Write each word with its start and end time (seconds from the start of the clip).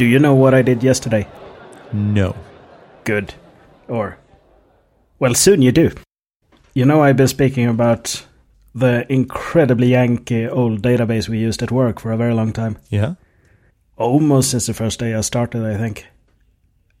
Do 0.00 0.06
you 0.06 0.18
know 0.18 0.34
what 0.34 0.54
I 0.54 0.62
did 0.62 0.82
yesterday? 0.82 1.28
No. 1.92 2.34
Good. 3.04 3.34
Or, 3.86 4.16
well, 5.18 5.34
soon 5.34 5.60
you 5.60 5.72
do. 5.72 5.90
You 6.72 6.86
know, 6.86 7.02
I've 7.02 7.18
been 7.18 7.28
speaking 7.28 7.66
about 7.66 8.24
the 8.74 9.04
incredibly 9.12 9.88
Yankee 9.88 10.48
old 10.48 10.80
database 10.80 11.28
we 11.28 11.38
used 11.38 11.62
at 11.62 11.70
work 11.70 12.00
for 12.00 12.12
a 12.12 12.16
very 12.16 12.32
long 12.32 12.50
time. 12.50 12.78
Yeah. 12.88 13.16
Almost 13.98 14.52
since 14.52 14.68
the 14.68 14.72
first 14.72 15.00
day 15.00 15.12
I 15.12 15.20
started, 15.20 15.66
I 15.66 15.76
think. 15.76 16.06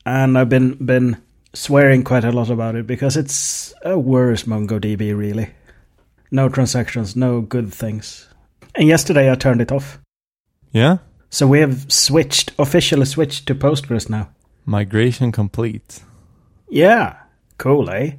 And 0.04 0.36
I've 0.36 0.50
been 0.50 0.74
been 0.74 1.16
swearing 1.54 2.04
quite 2.04 2.24
a 2.24 2.32
lot 2.32 2.50
about 2.50 2.74
it 2.74 2.86
because 2.86 3.16
it's 3.16 3.72
a 3.82 3.98
worse 3.98 4.42
MongoDB, 4.42 5.16
really. 5.16 5.48
No 6.30 6.50
transactions, 6.50 7.16
no 7.16 7.40
good 7.40 7.72
things. 7.72 8.28
And 8.74 8.86
yesterday 8.88 9.32
I 9.32 9.36
turned 9.36 9.62
it 9.62 9.72
off. 9.72 9.98
Yeah. 10.70 10.98
So 11.30 11.46
we 11.46 11.60
have 11.60 11.90
switched, 11.90 12.52
officially 12.58 13.06
switched 13.06 13.46
to 13.46 13.54
Postgres 13.54 14.10
now. 14.10 14.28
Migration 14.66 15.32
complete. 15.32 16.02
Yeah. 16.68 17.16
Cool, 17.56 17.88
eh? 17.90 18.12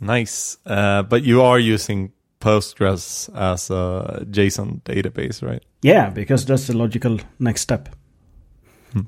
Nice. 0.00 0.58
Uh, 0.66 1.02
but 1.02 1.22
you 1.22 1.42
are 1.42 1.58
using 1.58 2.12
Postgres 2.40 3.34
as 3.34 3.70
a 3.70 4.24
JSON 4.30 4.82
database, 4.82 5.42
right? 5.42 5.64
Yeah, 5.82 6.10
because 6.10 6.44
that's 6.44 6.66
the 6.66 6.76
logical 6.76 7.18
next 7.38 7.62
step. 7.62 7.88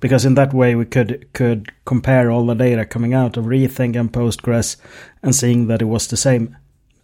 Because 0.00 0.24
in 0.24 0.34
that 0.34 0.52
way 0.52 0.74
we 0.74 0.84
could 0.84 1.32
could 1.32 1.72
compare 1.86 2.30
all 2.30 2.44
the 2.44 2.54
data 2.54 2.84
coming 2.84 3.14
out 3.14 3.36
of 3.36 3.46
Rethink 3.46 3.96
and 3.96 4.12
Postgres 4.12 4.76
and 5.22 5.34
seeing 5.34 5.68
that 5.68 5.80
it 5.80 5.86
was 5.86 6.08
the 6.08 6.16
same. 6.16 6.56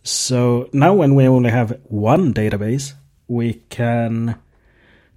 So 0.02 0.68
now 0.72 0.92
when 0.92 1.14
we 1.14 1.26
only 1.26 1.50
have 1.50 1.78
one 1.84 2.34
database, 2.34 2.92
we 3.26 3.54
can 3.70 4.36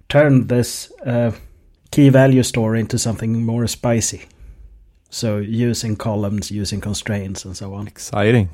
turn 0.08 0.46
this 0.46 0.92
uh, 1.04 1.32
key 1.90 2.08
value 2.08 2.42
store 2.42 2.76
into 2.76 2.98
something 2.98 3.44
more 3.44 3.66
spicy. 3.66 4.22
So 5.10 5.38
using 5.38 5.96
columns, 5.96 6.50
using 6.50 6.80
constraints, 6.80 7.44
and 7.44 7.56
so 7.56 7.74
on. 7.74 7.86
Exciting. 7.86 8.50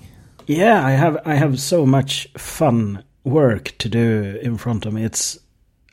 Yeah, 0.47 0.85
I 0.85 0.93
have 0.93 1.19
I 1.25 1.35
have 1.35 1.59
so 1.59 1.87
much 1.87 2.29
fun 2.37 3.03
work 3.25 3.73
to 3.79 3.89
do 3.89 4.39
in 4.43 4.57
front 4.59 4.87
of 4.87 4.93
me. 4.93 5.05
It's 5.05 5.39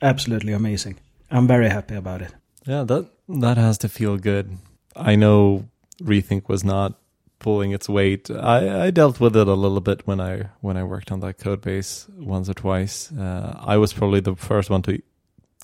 absolutely 0.01 0.53
amazing. 0.53 0.99
I'm 1.31 1.47
very 1.47 1.69
happy 1.69 1.95
about 1.95 2.21
it. 2.21 2.33
Yeah, 2.65 2.83
that 2.83 3.09
that 3.27 3.57
has 3.57 3.77
to 3.79 3.89
feel 3.89 4.17
good. 4.17 4.57
I 4.95 5.15
know 5.15 5.65
Rethink 6.03 6.49
was 6.49 6.63
not 6.63 6.99
pulling 7.39 7.71
its 7.71 7.89
weight. 7.89 8.29
I, 8.29 8.87
I 8.87 8.91
dealt 8.91 9.19
with 9.19 9.35
it 9.35 9.47
a 9.47 9.53
little 9.53 9.81
bit 9.81 10.05
when 10.05 10.19
I 10.19 10.49
when 10.59 10.77
I 10.77 10.83
worked 10.83 11.11
on 11.11 11.21
that 11.21 11.39
code 11.39 11.61
base 11.61 12.07
once 12.17 12.49
or 12.49 12.53
twice. 12.53 13.11
Uh, 13.11 13.57
I 13.59 13.77
was 13.77 13.93
probably 13.93 14.19
the 14.19 14.35
first 14.35 14.69
one 14.69 14.81
to 14.83 15.01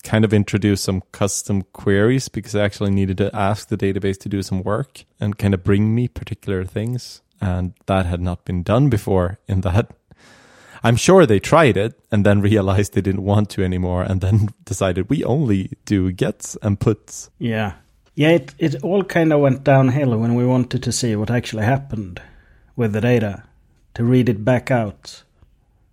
kind 0.02 0.24
of 0.24 0.32
introduce 0.32 0.82
some 0.82 1.02
custom 1.12 1.62
queries 1.72 2.28
because 2.28 2.54
I 2.54 2.64
actually 2.64 2.90
needed 2.90 3.18
to 3.18 3.34
ask 3.34 3.68
the 3.68 3.76
database 3.76 4.18
to 4.20 4.28
do 4.28 4.42
some 4.42 4.62
work 4.62 5.04
and 5.20 5.38
kind 5.38 5.54
of 5.54 5.64
bring 5.64 5.94
me 5.94 6.08
particular 6.08 6.64
things. 6.64 7.22
And 7.40 7.74
that 7.86 8.06
had 8.06 8.20
not 8.20 8.44
been 8.44 8.62
done 8.62 8.88
before 8.88 9.38
in 9.46 9.60
that. 9.62 9.90
I'm 10.82 10.96
sure 10.96 11.26
they 11.26 11.40
tried 11.40 11.76
it 11.76 11.98
and 12.10 12.24
then 12.24 12.40
realized 12.52 12.94
they 12.94 13.00
didn't 13.00 13.24
want 13.24 13.50
to 13.50 13.64
anymore 13.64 14.02
and 14.02 14.20
then 14.20 14.48
decided 14.64 15.10
we 15.10 15.24
only 15.24 15.72
do 15.84 16.12
gets 16.12 16.56
and 16.62 16.78
puts. 16.78 17.30
Yeah. 17.38 17.74
Yeah, 18.14 18.30
it, 18.30 18.52
it 18.58 18.82
all 18.82 19.04
kind 19.04 19.32
of 19.32 19.40
went 19.40 19.62
downhill 19.62 20.18
when 20.18 20.34
we 20.34 20.44
wanted 20.44 20.82
to 20.82 20.90
see 20.90 21.14
what 21.14 21.30
actually 21.30 21.62
happened 21.64 22.20
with 22.74 22.92
the 22.92 23.00
data, 23.00 23.44
to 23.94 24.04
read 24.04 24.28
it 24.28 24.44
back 24.44 24.72
out. 24.72 25.22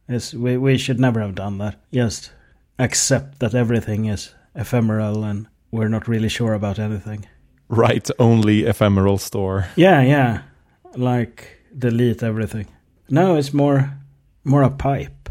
Yes, 0.07 0.33
we, 0.33 0.57
we 0.57 0.77
should 0.77 0.99
never 0.99 1.19
have 1.19 1.35
done 1.35 1.59
that. 1.59 1.79
Just 1.91 2.31
accept 2.79 3.39
that 3.39 3.53
everything 3.55 4.05
is 4.05 4.33
ephemeral 4.55 5.23
and 5.23 5.47
we're 5.71 5.89
not 5.89 6.07
really 6.07 6.29
sure 6.29 6.53
about 6.53 6.79
anything. 6.79 7.25
Right, 7.67 8.09
only 8.19 8.65
ephemeral 8.65 9.17
store. 9.17 9.67
Yeah, 9.75 10.01
yeah. 10.01 10.41
Like 10.95 11.61
delete 11.77 12.23
everything. 12.23 12.67
No, 13.09 13.35
it's 13.35 13.53
more 13.53 13.91
more 14.43 14.63
a 14.63 14.69
pipe. 14.69 15.29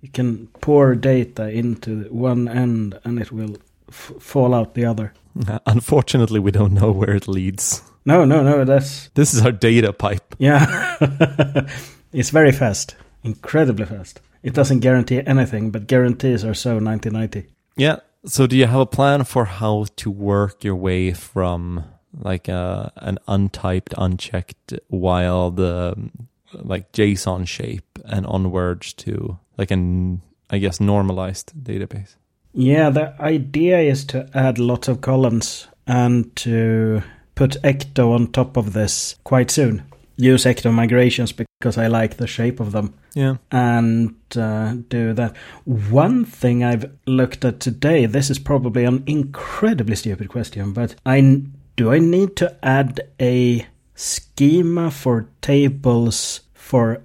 You 0.00 0.08
can 0.10 0.48
pour 0.60 0.94
data 0.94 1.48
into 1.48 2.04
one 2.10 2.48
end 2.48 2.98
and 3.04 3.18
it 3.20 3.32
will 3.32 3.56
f- 3.88 4.12
fall 4.20 4.54
out 4.54 4.74
the 4.74 4.84
other. 4.84 5.12
Unfortunately, 5.66 6.40
we 6.40 6.50
don't 6.50 6.72
know 6.72 6.90
where 6.92 7.14
it 7.16 7.28
leads. 7.28 7.82
No, 8.04 8.24
no, 8.24 8.42
no, 8.42 8.64
that's 8.64 9.08
This 9.14 9.34
is 9.34 9.42
our 9.44 9.52
data 9.52 9.92
pipe. 9.92 10.34
yeah. 10.38 10.96
it's 12.12 12.30
very 12.30 12.52
fast. 12.52 12.96
Incredibly 13.24 13.84
fast. 13.86 14.20
It 14.46 14.54
doesn't 14.54 14.78
guarantee 14.78 15.20
anything, 15.26 15.72
but 15.72 15.88
guarantees 15.88 16.44
are 16.44 16.54
so 16.54 16.78
1990. 16.78 17.52
Yeah. 17.76 17.96
So, 18.26 18.46
do 18.46 18.56
you 18.56 18.66
have 18.66 18.80
a 18.80 18.86
plan 18.86 19.24
for 19.24 19.44
how 19.44 19.86
to 19.96 20.08
work 20.08 20.62
your 20.62 20.76
way 20.76 21.12
from 21.12 21.84
like 22.16 22.46
a, 22.46 22.92
an 22.96 23.18
untyped, 23.26 23.92
unchecked 23.98 24.72
wild, 24.88 25.58
um, 25.58 26.28
like 26.52 26.92
JSON 26.92 27.48
shape 27.48 27.98
and 28.04 28.24
onwards 28.24 28.92
to 28.94 29.36
like 29.58 29.72
an, 29.72 30.22
I 30.48 30.58
guess, 30.58 30.78
normalized 30.78 31.52
database? 31.60 32.14
Yeah, 32.52 32.90
the 32.90 33.20
idea 33.20 33.80
is 33.80 34.04
to 34.06 34.30
add 34.32 34.60
lots 34.60 34.86
of 34.86 35.00
columns 35.00 35.66
and 35.88 36.34
to 36.36 37.02
put 37.34 37.60
Ecto 37.64 38.14
on 38.14 38.30
top 38.30 38.56
of 38.56 38.74
this 38.74 39.16
quite 39.24 39.50
soon. 39.50 39.82
Use 40.16 40.44
Ecto 40.44 40.72
migrations 40.72 41.32
because 41.32 41.76
I 41.76 41.88
like 41.88 42.16
the 42.16 42.26
shape 42.26 42.60
of 42.60 42.72
them. 42.72 42.94
Yeah. 43.14 43.36
and 43.50 44.14
uh, 44.36 44.74
do 44.88 45.14
that. 45.14 45.34
One 45.64 46.24
thing 46.24 46.62
I've 46.62 46.90
looked 47.06 47.44
at 47.44 47.60
today, 47.60 48.06
this 48.06 48.30
is 48.30 48.38
probably 48.38 48.84
an 48.84 49.02
incredibly 49.06 49.96
stupid 49.96 50.28
question, 50.28 50.72
but 50.72 50.94
I 51.06 51.42
do 51.76 51.92
I 51.92 51.98
need 51.98 52.36
to 52.36 52.56
add 52.62 53.00
a 53.20 53.66
schema 53.94 54.90
for 54.90 55.28
tables 55.40 56.40
for 56.54 57.02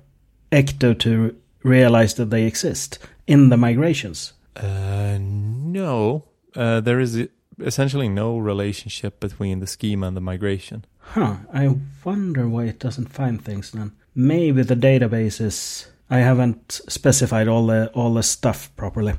Ecto 0.51 0.97
to 0.99 1.35
realize 1.63 2.15
that 2.15 2.29
they 2.29 2.45
exist 2.45 2.99
in 3.27 3.49
the 3.49 3.57
migrations? 3.57 4.33
Uh, 4.55 5.17
no. 5.19 6.25
Uh, 6.55 6.81
there 6.81 6.99
is 6.99 7.27
essentially 7.59 8.09
no 8.09 8.37
relationship 8.37 9.19
between 9.19 9.59
the 9.59 9.67
schema 9.67 10.07
and 10.07 10.17
the 10.17 10.21
migration. 10.21 10.85
Huh, 11.13 11.35
I 11.53 11.75
wonder 12.05 12.47
why 12.47 12.65
it 12.65 12.79
doesn't 12.79 13.07
find 13.07 13.43
things 13.43 13.71
then. 13.71 13.91
Maybe 14.15 14.63
the 14.63 14.75
database 14.75 15.41
is 15.41 15.87
I 16.09 16.19
haven't 16.19 16.81
specified 16.87 17.49
all 17.49 17.67
the 17.67 17.89
all 17.93 18.13
the 18.13 18.23
stuff 18.23 18.73
properly. 18.77 19.13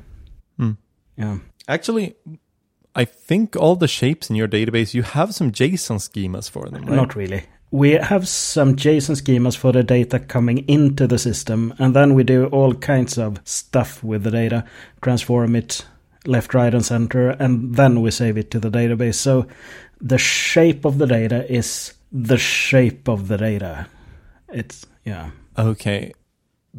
Hmm. 0.57 0.71
Yeah. 1.17 1.37
Actually, 1.67 2.15
I 2.95 3.05
think 3.05 3.55
all 3.55 3.75
the 3.75 3.87
shapes 3.87 4.29
in 4.29 4.35
your 4.35 4.47
database, 4.47 4.95
you 4.95 5.03
have 5.03 5.35
some 5.35 5.51
JSON 5.51 5.99
schemas 5.99 6.49
for 6.49 6.67
them, 6.69 6.85
right? 6.85 6.95
Not 6.95 7.15
really. 7.15 7.43
We 7.69 7.91
have 7.91 8.27
some 8.27 8.75
JSON 8.75 9.15
schemas 9.21 9.55
for 9.55 9.71
the 9.71 9.83
data 9.83 10.19
coming 10.19 10.67
into 10.67 11.07
the 11.07 11.19
system, 11.19 11.73
and 11.77 11.95
then 11.95 12.15
we 12.15 12.23
do 12.23 12.45
all 12.47 12.73
kinds 12.73 13.17
of 13.17 13.39
stuff 13.43 14.03
with 14.03 14.23
the 14.23 14.31
data, 14.31 14.65
transform 15.01 15.55
it 15.55 15.85
left, 16.25 16.53
right, 16.53 16.73
and 16.73 16.85
center, 16.85 17.31
and 17.31 17.75
then 17.75 18.01
we 18.01 18.11
save 18.11 18.37
it 18.37 18.51
to 18.51 18.59
the 18.59 18.69
database. 18.69 19.15
So 19.15 19.47
the 20.03 20.17
shape 20.17 20.83
of 20.83 20.97
the 20.97 21.07
data 21.07 21.49
is 21.51 21.93
the 22.11 22.37
shape 22.37 23.07
of 23.07 23.29
the 23.29 23.37
data. 23.37 23.87
It's, 24.49 24.85
yeah. 25.05 25.31
Okay. 25.57 26.13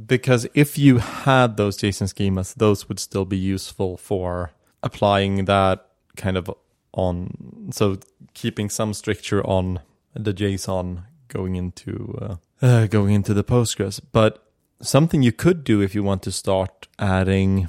Because 0.06 0.46
if 0.54 0.76
you 0.76 0.98
had 0.98 1.56
those 1.56 1.78
JSON 1.78 2.12
schemas, 2.12 2.54
those 2.54 2.88
would 2.88 3.00
still 3.00 3.24
be 3.24 3.38
useful 3.38 3.96
for 3.96 4.52
applying 4.82 5.46
that 5.46 5.88
kind 6.16 6.36
of 6.36 6.50
on. 6.92 7.70
So 7.72 7.98
keeping 8.34 8.68
some 8.68 8.92
stricture 8.92 9.44
on 9.46 9.80
the 10.14 10.34
JSON 10.34 11.04
going 11.28 11.56
into 11.56 12.18
uh, 12.20 12.36
uh, 12.64 12.86
going 12.86 13.14
into 13.14 13.34
the 13.34 13.44
Postgres. 13.44 14.00
But 14.12 14.46
something 14.82 15.22
you 15.22 15.32
could 15.32 15.64
do 15.64 15.80
if 15.80 15.94
you 15.94 16.02
want 16.02 16.22
to 16.24 16.32
start 16.32 16.88
adding 16.98 17.68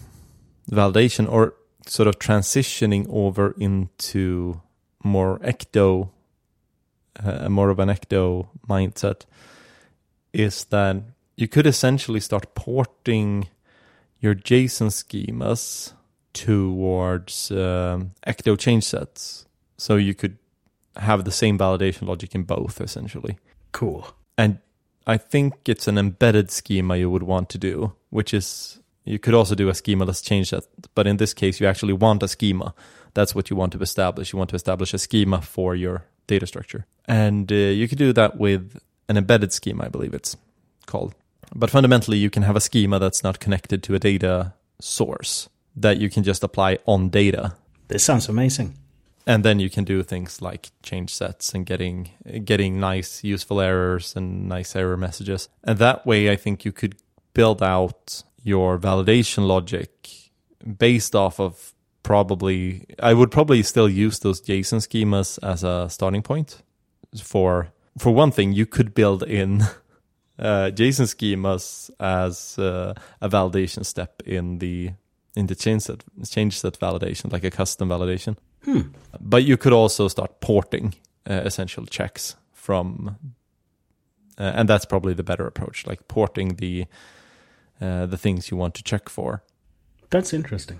validation 0.69 1.31
or 1.31 1.53
sort 1.88 2.07
of 2.07 2.18
transitioning 2.19 3.07
over 3.09 3.56
into 3.59 4.62
more 5.06 5.40
ecto, 5.40 6.10
uh, 7.24 7.48
more 7.48 7.69
of 7.69 7.80
an 7.80 7.90
ecto 7.90 8.48
mindset, 8.68 9.22
is 10.34 10.66
that 10.66 10.98
you 11.38 11.48
could 11.48 11.68
essentially 11.68 12.19
start 12.19 12.56
porting 12.56 13.48
your 14.19 14.36
JSON 14.36 14.90
schemas 14.90 15.94
towards 16.34 17.52
um, 17.52 18.12
ecto 18.28 18.57
change 18.57 18.84
sets. 18.84 19.46
So 19.78 19.96
you 19.96 20.13
could 20.13 20.38
have 20.98 21.24
the 21.25 21.31
same 21.31 21.57
validation 21.57 22.07
logic 22.07 22.36
in 22.36 22.44
both, 22.44 22.81
essentially. 22.81 23.38
Cool. 23.72 24.07
And 24.38 24.60
I 25.07 25.18
think 25.18 25.69
it's 25.69 25.88
an 25.88 25.98
embedded 25.98 26.52
schema 26.52 26.98
you 26.98 27.10
would 27.10 27.24
want 27.24 27.50
to 27.50 27.57
do, 27.57 27.94
which 28.10 28.34
is 28.34 28.80
you 29.04 29.19
could 29.19 29.36
also 29.36 29.54
do 29.56 29.69
a 29.69 29.74
schemaless 29.74 30.24
change 30.24 30.50
set, 30.50 30.63
but 30.96 31.06
in 31.06 31.18
this 31.18 31.34
case, 31.34 31.60
you 31.60 31.68
actually 31.68 31.94
want 31.94 32.24
a 32.24 32.28
schema. 32.28 32.74
That's 33.15 33.33
what 33.33 33.50
you 33.50 33.56
want 33.56 33.71
to 33.73 33.79
establish. 33.79 34.31
You 34.31 34.38
want 34.38 34.51
to 34.51 34.56
establish 34.56 34.94
a 34.94 35.00
schema 35.00 35.41
for 35.41 35.73
your 35.73 36.06
data 36.27 36.45
structure. 36.45 36.85
And 37.07 37.51
uh, 37.51 37.56
you 37.56 37.88
could 37.88 37.97
do 37.97 38.13
that 38.13 38.38
with 38.38 38.79
an 39.09 39.17
embedded 39.17 39.51
schema, 39.51 39.85
I 39.85 39.89
believe 39.89 40.13
it's 40.13 40.38
called. 40.85 41.15
But 41.56 41.71
fundamentally, 41.71 42.17
you 42.17 42.29
can 42.29 42.44
have 42.44 42.56
a 42.56 42.62
schema 42.62 43.00
that's 43.00 43.23
not 43.23 43.39
connected 43.39 43.81
to 43.83 43.95
a 43.95 44.00
data 44.00 44.53
source 44.79 45.50
that 45.75 45.97
you 45.97 46.09
can 46.09 46.23
just 46.23 46.44
apply 46.44 46.77
on 46.85 47.09
data. 47.09 47.56
This 47.88 48.03
sounds 48.03 48.29
amazing. 48.29 48.75
and 49.27 49.44
then 49.44 49.59
you 49.59 49.69
can 49.69 49.83
do 49.83 50.03
things 50.03 50.41
like 50.41 50.69
change 50.83 51.13
sets 51.13 51.53
and 51.53 51.65
getting 51.65 52.09
getting 52.44 52.79
nice 52.79 53.23
useful 53.23 53.59
errors 53.59 54.15
and 54.15 54.47
nice 54.47 54.75
error 54.75 54.97
messages 54.97 55.50
and 55.63 55.79
that 55.79 56.06
way 56.06 56.29
i 56.29 56.35
think 56.35 56.65
you 56.65 56.71
could 56.71 56.95
build 57.33 57.61
out 57.61 58.23
your 58.44 58.77
validation 58.77 59.47
logic 59.47 59.91
based 60.77 61.15
off 61.15 61.39
of 61.39 61.73
probably 62.06 62.86
i 63.00 63.13
would 63.13 63.31
probably 63.31 63.63
still 63.63 63.90
use 63.90 64.19
those 64.19 64.40
json 64.42 64.80
schemas 64.80 65.40
as 65.42 65.63
a 65.63 65.90
starting 65.90 66.22
point 66.22 66.62
for 67.24 67.74
for 67.98 68.12
one 68.13 68.31
thing 68.31 68.54
you 68.54 68.66
could 68.66 68.94
build 68.94 69.24
in 69.24 69.62
uh, 70.40 70.69
json 70.78 71.07
schemas 71.07 71.90
as 72.00 72.60
uh, 72.60 72.94
a 73.22 73.28
validation 73.30 73.84
step 73.84 74.22
in 74.25 74.60
the 74.60 74.92
in 75.36 75.48
the 75.48 75.56
change 75.56 75.81
set 75.81 76.04
change 76.30 76.60
set 76.60 76.80
validation 76.80 77.31
like 77.34 77.44
a 77.44 77.52
custom 77.52 77.90
validation 77.90 78.38
Hmm. 78.66 78.81
but 79.22 79.44
you 79.44 79.57
could 79.57 79.74
also 79.74 80.07
start 80.07 80.42
porting 80.42 80.96
uh, 81.30 81.34
essential 81.46 81.86
checks 81.86 82.36
from, 82.52 83.16
uh, 84.40 84.54
and 84.56 84.68
that's 84.68 84.86
probably 84.86 85.13
the 85.13 85.24
better 85.24 85.46
approach, 85.46 85.86
like 85.86 86.07
porting 86.07 86.56
the 86.56 86.86
uh, 87.80 88.07
the 88.07 88.18
things 88.18 88.50
you 88.50 88.57
want 88.57 88.74
to 88.75 88.84
check 88.84 89.07
for. 89.07 89.44
That's 90.10 90.34
interesting. 90.34 90.80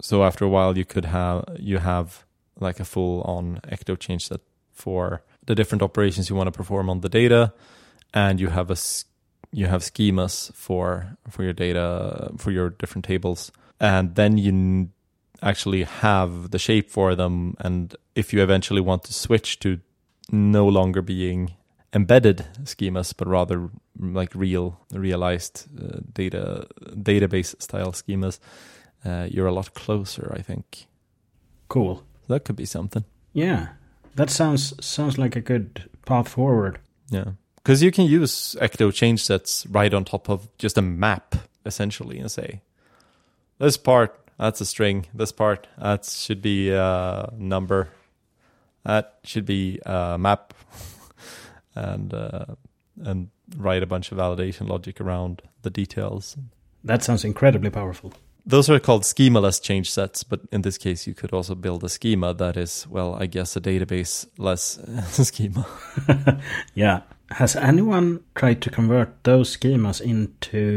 So 0.00 0.24
after 0.24 0.44
a 0.44 0.48
while, 0.48 0.76
you 0.76 0.84
could 0.84 1.04
have 1.04 1.44
you 1.58 1.78
have 1.78 2.24
like 2.58 2.80
a 2.80 2.84
full 2.84 3.22
on 3.22 3.60
Ecto 3.68 3.98
change 3.98 4.26
set 4.28 4.40
for 4.72 5.22
the 5.46 5.54
different 5.54 5.82
operations 5.82 6.30
you 6.30 6.36
want 6.36 6.46
to 6.46 6.52
perform 6.52 6.88
on 6.90 7.00
the 7.00 7.08
data, 7.08 7.52
and 8.14 8.40
you 8.40 8.48
have 8.48 8.70
a 8.70 8.76
you 9.52 9.66
have 9.66 9.82
schemas 9.82 10.52
for 10.54 11.16
for 11.28 11.42
your 11.42 11.52
data 11.52 12.32
for 12.38 12.50
your 12.50 12.70
different 12.70 13.04
tables, 13.04 13.52
and 13.78 14.14
then 14.14 14.38
you 14.38 14.88
actually 15.42 15.84
have 15.84 16.50
the 16.50 16.58
shape 16.58 16.90
for 16.90 17.14
them. 17.14 17.54
And 17.58 17.94
if 18.14 18.32
you 18.32 18.42
eventually 18.42 18.80
want 18.80 19.04
to 19.04 19.12
switch 19.14 19.58
to 19.60 19.80
no 20.30 20.66
longer 20.66 21.02
being 21.02 21.54
embedded 21.92 22.46
schemas, 22.62 23.14
but 23.16 23.26
rather 23.26 23.70
like 23.98 24.34
real 24.34 24.80
realized 24.92 25.66
uh, 25.78 26.00
data 26.12 26.66
database 26.94 27.60
style 27.60 27.92
schemas, 27.92 28.38
uh, 29.04 29.26
you're 29.30 29.46
a 29.46 29.52
lot 29.52 29.74
closer. 29.74 30.32
I 30.36 30.42
think 30.42 30.86
Cool. 31.68 32.02
that 32.28 32.44
could 32.44 32.56
be 32.56 32.66
something. 32.66 33.04
Yeah. 33.32 33.68
That 34.16 34.30
sounds 34.30 34.74
sounds 34.84 35.18
like 35.18 35.36
a 35.36 35.40
good 35.40 35.88
path 36.04 36.28
forward. 36.28 36.78
Yeah, 37.10 37.32
because 37.56 37.82
you 37.82 37.92
can 37.92 38.06
use 38.06 38.56
Ecto 38.60 38.92
change 38.92 39.22
sets 39.22 39.66
right 39.70 39.94
on 39.94 40.04
top 40.04 40.28
of 40.28 40.48
just 40.58 40.76
a 40.76 40.82
map 40.82 41.36
essentially, 41.64 42.18
and 42.18 42.30
say 42.30 42.60
this 43.58 43.76
part 43.76 44.16
that's 44.36 44.60
a 44.60 44.64
string. 44.66 45.06
This 45.14 45.32
part 45.32 45.68
that 45.78 46.04
should 46.06 46.42
be 46.42 46.70
a 46.70 47.32
number. 47.36 47.88
That 48.84 49.18
should 49.24 49.46
be 49.46 49.78
a 49.86 50.18
map, 50.18 50.54
and 51.74 52.12
uh, 52.12 52.46
and 53.04 53.28
write 53.56 53.82
a 53.82 53.86
bunch 53.86 54.10
of 54.12 54.18
validation 54.18 54.68
logic 54.68 55.00
around 55.00 55.42
the 55.62 55.70
details. 55.70 56.36
That 56.82 57.02
sounds 57.04 57.24
incredibly 57.24 57.70
powerful. 57.70 58.12
Those 58.50 58.68
are 58.68 58.80
called 58.80 59.02
schemaless 59.04 59.62
change 59.62 59.90
sets, 59.90 60.24
but 60.24 60.40
in 60.50 60.62
this 60.62 60.76
case, 60.76 61.06
you 61.06 61.14
could 61.14 61.32
also 61.32 61.54
build 61.54 61.84
a 61.84 61.88
schema 61.88 62.34
that 62.34 62.56
is, 62.56 62.84
well, 62.90 63.14
I 63.14 63.26
guess 63.26 63.54
a 63.56 63.60
database 63.60 64.26
less 64.38 64.78
schema. 65.28 65.64
Yeah. 66.74 67.02
Has 67.30 67.54
anyone 67.54 68.24
tried 68.34 68.60
to 68.62 68.70
convert 68.70 69.22
those 69.22 69.56
schemas 69.56 70.00
into 70.00 70.76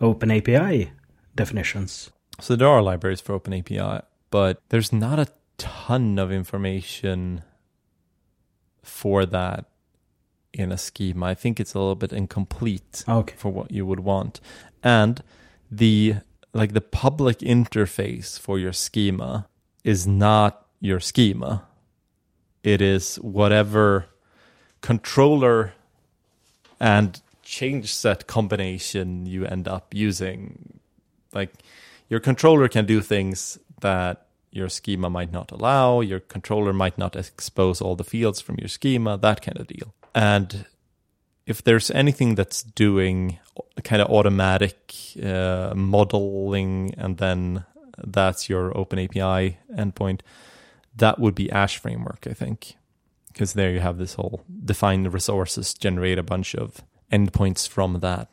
OpenAPI 0.00 0.90
definitions? 1.36 2.10
So 2.40 2.56
there 2.56 2.66
are 2.66 2.82
libraries 2.82 3.20
for 3.20 3.38
OpenAPI, 3.38 4.02
but 4.30 4.60
there's 4.70 4.92
not 4.92 5.20
a 5.20 5.28
ton 5.58 6.18
of 6.18 6.32
information 6.32 7.42
for 8.82 9.24
that 9.26 9.66
in 10.52 10.72
a 10.72 10.76
schema. 10.78 11.26
I 11.26 11.34
think 11.34 11.60
it's 11.60 11.74
a 11.74 11.78
little 11.78 11.94
bit 11.94 12.12
incomplete 12.12 13.04
Okay. 13.08 13.34
for 13.36 13.52
what 13.52 13.70
you 13.70 13.86
would 13.86 14.00
want. 14.00 14.40
And 14.82 15.22
the 15.70 16.16
like 16.52 16.72
the 16.72 16.80
public 16.80 17.38
interface 17.38 18.38
for 18.38 18.58
your 18.58 18.72
schema 18.72 19.46
is 19.84 20.06
not 20.06 20.66
your 20.80 21.00
schema. 21.00 21.66
It 22.62 22.82
is 22.82 23.16
whatever 23.16 24.06
controller 24.80 25.74
and 26.78 27.20
change 27.42 27.94
set 27.94 28.26
combination 28.26 29.26
you 29.26 29.44
end 29.44 29.68
up 29.68 29.94
using. 29.94 30.80
Like 31.32 31.52
your 32.08 32.20
controller 32.20 32.68
can 32.68 32.86
do 32.86 33.00
things 33.00 33.58
that 33.80 34.26
your 34.50 34.68
schema 34.68 35.08
might 35.08 35.32
not 35.32 35.52
allow, 35.52 36.00
your 36.00 36.20
controller 36.20 36.72
might 36.72 36.98
not 36.98 37.14
expose 37.14 37.80
all 37.80 37.94
the 37.94 38.04
fields 38.04 38.40
from 38.40 38.56
your 38.58 38.68
schema, 38.68 39.16
that 39.18 39.42
kind 39.42 39.58
of 39.58 39.68
deal. 39.68 39.94
And 40.14 40.66
if 41.46 41.64
there's 41.64 41.90
anything 41.90 42.34
that's 42.34 42.62
doing 42.62 43.38
kind 43.82 44.02
of 44.02 44.10
automatic 44.10 44.94
uh, 45.22 45.72
modeling 45.74 46.94
and 46.96 47.18
then 47.18 47.64
that's 47.98 48.48
your 48.48 48.72
OpenAPI 48.72 49.56
endpoint, 49.74 50.20
that 50.96 51.18
would 51.18 51.34
be 51.34 51.50
Ash 51.50 51.78
Framework, 51.78 52.26
I 52.28 52.32
think. 52.34 52.76
Because 53.28 53.52
there 53.52 53.70
you 53.70 53.80
have 53.80 53.98
this 53.98 54.14
whole 54.14 54.42
define 54.64 55.04
the 55.04 55.10
resources, 55.10 55.72
generate 55.74 56.18
a 56.18 56.22
bunch 56.22 56.54
of 56.54 56.82
endpoints 57.12 57.68
from 57.68 58.00
that. 58.00 58.28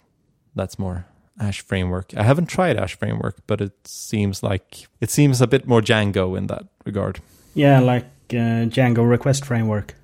That's 0.56 0.80
more 0.80 1.06
Ash 1.40 1.62
Framework. 1.62 2.14
I 2.18 2.24
haven't 2.24 2.48
tried 2.48 2.78
Ash 2.78 2.96
Framework, 2.96 3.38
but 3.46 3.62
it 3.62 3.88
seems 3.88 4.42
like 4.42 4.88
it 5.00 5.12
seems 5.12 5.40
a 5.40 5.48
bit 5.48 5.68
more 5.68 5.82
Django 5.82 6.38
in 6.38 6.48
that 6.48 6.66
regard. 6.84 7.20
Yeah, 7.54 7.80
like 7.80 8.06
uh, 8.32 8.68
Django 8.70 9.08
request 9.08 9.46
framework 9.46 9.96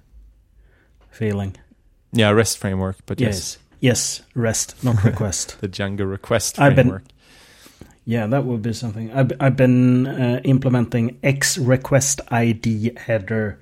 feeling. 1.12 1.56
Yeah, 2.14 2.30
REST 2.32 2.58
framework, 2.60 2.98
but 3.06 3.20
yes, 3.20 3.58
Yes. 3.80 4.22
Yes, 4.22 4.22
REST, 4.36 4.82
not 4.84 5.04
request. 5.12 5.60
the 5.60 5.68
Django 5.68 6.10
request 6.10 6.58
I've 6.60 6.76
been- 6.76 6.86
framework. 6.88 7.04
yeah, 8.06 8.28
that 8.28 8.46
would 8.46 8.62
be 8.62 8.72
something. 8.74 9.12
I've, 9.12 9.32
I've 9.42 9.58
been 9.58 10.08
uh, 10.08 10.40
implementing 10.46 11.20
X 11.24 11.58
request 11.58 12.22
ID 12.32 12.94
header 12.98 13.60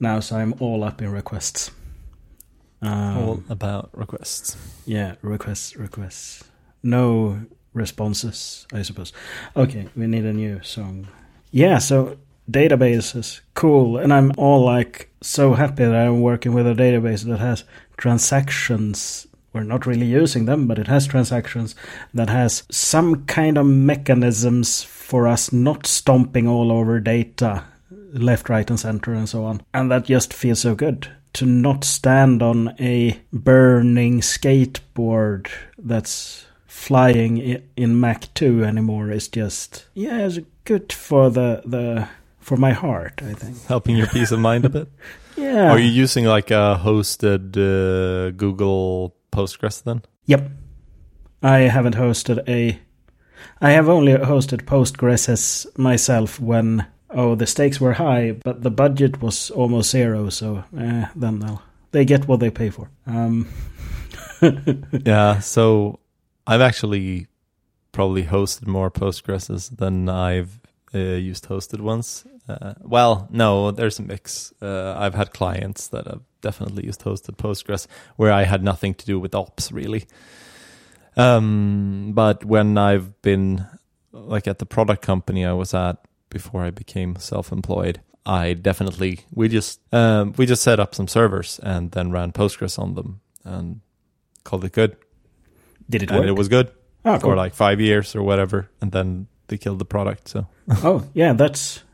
now, 0.00 0.18
so 0.20 0.36
I'm 0.36 0.54
all 0.58 0.82
up 0.82 1.00
in 1.02 1.12
requests. 1.12 1.70
Um, 2.80 3.18
All 3.18 3.42
about 3.48 3.90
requests. 3.92 4.56
Yeah, 4.86 5.14
requests, 5.22 5.76
requests. 5.76 6.42
No 6.82 7.38
responses, 7.74 8.66
I 8.72 8.82
suppose. 8.82 9.12
Okay, 9.56 9.86
we 9.94 10.08
need 10.08 10.24
a 10.24 10.32
new 10.32 10.60
song. 10.64 11.06
Yeah, 11.52 11.78
so 11.78 12.16
databases, 12.52 13.40
cool. 13.54 13.96
And 13.96 14.12
I'm 14.12 14.32
all 14.36 14.64
like 14.64 15.10
so 15.20 15.54
happy 15.54 15.84
that 15.84 15.94
I'm 15.94 16.20
working 16.20 16.52
with 16.52 16.66
a 16.66 16.74
database 16.74 17.24
that 17.24 17.38
has 17.38 17.64
transactions. 17.96 19.26
We're 19.52 19.62
not 19.64 19.86
really 19.86 20.06
using 20.06 20.46
them, 20.46 20.66
but 20.66 20.78
it 20.78 20.86
has 20.86 21.06
transactions 21.06 21.74
that 22.14 22.30
has 22.30 22.62
some 22.70 23.26
kind 23.26 23.58
of 23.58 23.66
mechanisms 23.66 24.82
for 24.82 25.26
us 25.28 25.52
not 25.52 25.86
stomping 25.86 26.48
all 26.48 26.72
over 26.72 27.00
data 27.00 27.64
left, 27.90 28.48
right, 28.48 28.68
and 28.68 28.80
center, 28.80 29.12
and 29.12 29.28
so 29.28 29.44
on. 29.44 29.62
And 29.74 29.90
that 29.90 30.04
just 30.04 30.32
feels 30.32 30.60
so 30.60 30.74
good 30.74 31.08
to 31.34 31.46
not 31.46 31.84
stand 31.84 32.42
on 32.42 32.74
a 32.78 33.20
burning 33.32 34.20
skateboard 34.20 35.50
that's 35.78 36.46
flying 36.66 37.62
in 37.76 37.98
Mach 37.98 38.32
2 38.34 38.64
anymore 38.64 39.10
is 39.10 39.28
just 39.28 39.86
yeah, 39.94 40.26
it's 40.26 40.38
good 40.64 40.92
for 40.92 41.30
the 41.30 41.62
the 41.64 42.08
for 42.42 42.56
my 42.56 42.72
heart, 42.72 43.22
I 43.22 43.32
think. 43.34 43.64
Helping 43.66 43.96
your 43.96 44.06
peace 44.08 44.32
of 44.32 44.40
mind 44.40 44.64
a 44.64 44.68
bit. 44.68 44.88
Yeah. 45.34 45.70
Are 45.70 45.78
you 45.78 45.88
using 45.88 46.26
like 46.26 46.50
a 46.50 46.78
hosted 46.84 47.56
uh, 47.56 48.32
Google 48.32 49.16
Postgres 49.32 49.82
then? 49.82 50.02
Yep. 50.26 50.50
I 51.42 51.60
haven't 51.60 51.96
hosted 51.96 52.46
a. 52.46 52.78
I 53.60 53.70
have 53.70 53.88
only 53.88 54.12
hosted 54.12 54.66
Postgres 54.66 55.66
myself 55.78 56.38
when 56.38 56.86
oh 57.08 57.34
the 57.34 57.46
stakes 57.46 57.80
were 57.80 57.94
high, 57.94 58.32
but 58.44 58.62
the 58.62 58.70
budget 58.70 59.22
was 59.22 59.50
almost 59.52 59.90
zero. 59.90 60.28
So 60.28 60.64
eh, 60.78 61.06
then 61.16 61.38
they'll 61.38 61.62
they 61.92 62.04
get 62.04 62.28
what 62.28 62.40
they 62.40 62.50
pay 62.50 62.68
for. 62.68 62.90
Um, 63.06 63.48
Yeah. 65.06 65.38
So 65.40 65.98
I've 66.46 66.60
actually 66.60 67.26
probably 67.92 68.24
hosted 68.24 68.66
more 68.66 68.90
Postgreses 68.90 69.76
than 69.78 70.08
I've 70.08 70.58
used 71.00 71.46
hosted 71.48 71.80
ones. 71.80 72.24
Uh, 72.48 72.74
well, 72.80 73.28
no, 73.30 73.70
there's 73.70 73.98
a 73.98 74.02
mix. 74.02 74.52
Uh, 74.60 74.94
I've 74.96 75.14
had 75.14 75.32
clients 75.32 75.88
that 75.88 76.06
have 76.06 76.22
definitely 76.40 76.84
used 76.84 77.02
hosted 77.02 77.36
Postgres 77.36 77.86
where 78.16 78.32
I 78.32 78.42
had 78.44 78.62
nothing 78.62 78.94
to 78.94 79.06
do 79.06 79.18
with 79.18 79.34
ops 79.34 79.72
really. 79.72 80.04
Um, 81.16 82.12
but 82.14 82.44
when 82.44 82.78
I've 82.78 83.20
been 83.22 83.66
like 84.12 84.46
at 84.46 84.58
the 84.58 84.66
product 84.66 85.02
company 85.02 85.44
I 85.44 85.52
was 85.52 85.74
at 85.74 85.98
before 86.30 86.62
I 86.62 86.70
became 86.70 87.16
self-employed, 87.16 88.00
I 88.24 88.54
definitely 88.54 89.20
we 89.32 89.48
just 89.48 89.80
um, 89.92 90.34
we 90.36 90.46
just 90.46 90.62
set 90.62 90.80
up 90.80 90.94
some 90.94 91.08
servers 91.08 91.60
and 91.62 91.92
then 91.92 92.10
ran 92.10 92.32
Postgres 92.32 92.78
on 92.78 92.94
them 92.94 93.20
and 93.44 93.80
called 94.44 94.64
it 94.64 94.72
good 94.72 94.96
did 95.88 96.02
it 96.02 96.10
and 96.10 96.20
work? 96.20 96.28
it 96.28 96.32
was 96.32 96.48
good 96.48 96.70
oh, 97.04 97.18
for 97.18 97.36
like 97.36 97.54
five 97.54 97.80
years 97.80 98.16
or 98.16 98.22
whatever, 98.22 98.70
and 98.80 98.92
then 98.92 99.28
they 99.52 99.58
killed 99.58 99.78
the 99.78 99.84
product. 99.84 100.28
So 100.28 100.46
oh 100.82 101.04
yeah, 101.14 101.34
that's 101.34 101.84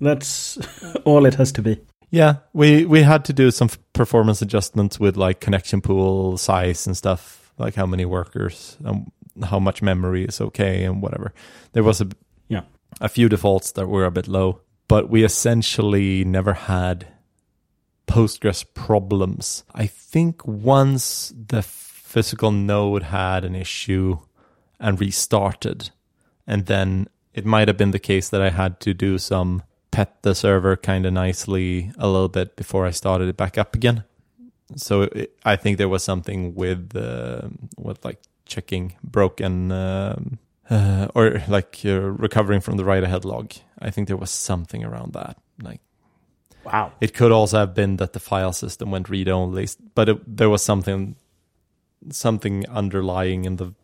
That's 0.00 0.58
all 1.04 1.26
it 1.26 1.34
has 1.34 1.52
to 1.52 1.62
be. 1.62 1.80
Yeah, 2.10 2.34
we 2.52 2.84
we 2.86 3.02
had 3.02 3.24
to 3.24 3.32
do 3.32 3.50
some 3.50 3.68
performance 3.92 4.42
adjustments 4.42 5.00
with 5.00 5.16
like 5.16 5.40
connection 5.40 5.80
pool 5.80 6.36
size 6.36 6.86
and 6.86 6.96
stuff, 6.96 7.52
like 7.58 7.74
how 7.76 7.86
many 7.86 8.04
workers 8.04 8.76
and 8.84 9.10
how 9.44 9.58
much 9.60 9.82
memory 9.82 10.24
is 10.24 10.40
okay 10.40 10.84
and 10.84 11.02
whatever. 11.02 11.32
There 11.72 11.84
was 11.84 12.00
a 12.00 12.06
Yeah. 12.48 12.62
a 13.00 13.08
few 13.08 13.28
defaults 13.28 13.72
that 13.72 13.88
were 13.88 14.06
a 14.06 14.10
bit 14.10 14.28
low, 14.28 14.60
but 14.88 15.08
we 15.10 15.24
essentially 15.24 16.24
never 16.24 16.52
had 16.54 17.06
Postgres 18.06 18.64
problems. 18.74 19.64
I 19.74 19.86
think 19.86 20.46
once 20.46 21.32
the 21.48 21.62
physical 21.62 22.50
node 22.52 23.02
had 23.02 23.44
an 23.44 23.54
issue 23.54 24.18
and 24.80 24.98
restarted, 25.00 25.90
and 26.48 26.66
then 26.66 27.06
it 27.34 27.44
might 27.44 27.68
have 27.68 27.76
been 27.76 27.92
the 27.92 28.00
case 28.00 28.30
that 28.30 28.40
I 28.40 28.50
had 28.50 28.80
to 28.80 28.94
do 28.94 29.18
some 29.18 29.62
pet 29.92 30.22
the 30.22 30.34
server 30.34 30.76
kind 30.76 31.06
of 31.06 31.12
nicely 31.12 31.92
a 31.98 32.08
little 32.08 32.28
bit 32.28 32.56
before 32.56 32.86
I 32.86 32.90
started 32.90 33.28
it 33.28 33.36
back 33.36 33.56
up 33.58 33.74
again. 33.76 34.04
So 34.74 35.02
it, 35.02 35.38
I 35.44 35.56
think 35.56 35.78
there 35.78 35.88
was 35.88 36.02
something 36.02 36.54
with 36.54 36.96
uh, 36.96 37.48
with 37.76 38.04
like 38.04 38.18
checking 38.46 38.96
broken 39.04 39.70
um, 39.70 40.38
uh, 40.68 41.08
or 41.14 41.42
like 41.48 41.80
uh, 41.84 42.00
recovering 42.00 42.60
from 42.60 42.76
the 42.78 42.84
write 42.84 43.04
ahead 43.04 43.24
log. 43.24 43.52
I 43.78 43.90
think 43.90 44.08
there 44.08 44.16
was 44.16 44.30
something 44.30 44.84
around 44.84 45.12
that. 45.12 45.36
Like 45.62 45.80
Wow. 46.64 46.92
it 47.00 47.14
could 47.14 47.32
also 47.32 47.58
have 47.58 47.74
been 47.74 47.96
that 47.96 48.12
the 48.12 48.20
file 48.20 48.52
system 48.52 48.90
went 48.90 49.08
read 49.08 49.28
only, 49.28 49.68
but 49.94 50.08
it, 50.08 50.36
there 50.36 50.50
was 50.50 50.62
something 50.62 51.16
something 52.10 52.68
underlying 52.68 53.44
in 53.44 53.56
the 53.56 53.74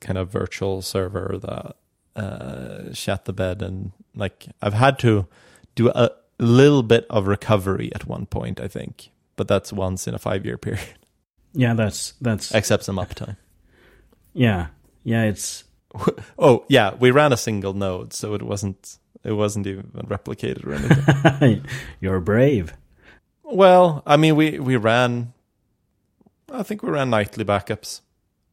kind 0.00 0.18
of 0.18 0.30
virtual 0.30 0.82
server 0.82 1.38
that 1.40 1.76
uh, 2.20 2.92
shat 2.92 3.24
the 3.24 3.32
bed, 3.32 3.62
and 3.62 3.92
like 4.14 4.46
I've 4.62 4.74
had 4.74 4.98
to 5.00 5.26
do 5.74 5.88
a 5.94 6.10
little 6.38 6.82
bit 6.82 7.06
of 7.10 7.26
recovery 7.26 7.90
at 7.94 8.06
one 8.06 8.26
point, 8.26 8.60
I 8.60 8.68
think, 8.68 9.10
but 9.36 9.48
that's 9.48 9.72
once 9.72 10.06
in 10.08 10.14
a 10.14 10.18
five 10.18 10.44
year 10.44 10.58
period, 10.58 10.94
Yeah, 11.52 11.74
that's 11.74 12.12
that's 12.20 12.54
except 12.54 12.84
some 12.84 12.96
uptime. 12.96 13.36
yeah 14.32 14.68
yeah. 15.04 15.24
It's 15.24 15.64
oh 16.38 16.64
yeah, 16.68 16.94
we 17.00 17.10
ran 17.10 17.32
a 17.32 17.36
single 17.36 17.72
node, 17.74 18.12
so 18.12 18.34
it 18.34 18.42
wasn't 18.42 18.98
it 19.24 19.32
wasn't 19.32 19.66
even 19.66 19.90
replicated 20.08 20.64
or 20.66 20.74
anything. 20.74 21.64
you're 22.00 22.20
brave. 22.20 22.72
Well, 23.42 24.02
I 24.06 24.16
mean, 24.16 24.36
we 24.36 24.58
we 24.60 24.76
ran. 24.76 25.32
I 26.52 26.62
think 26.62 26.82
we 26.82 26.90
ran 26.90 27.10
nightly 27.10 27.44
backups, 27.44 28.00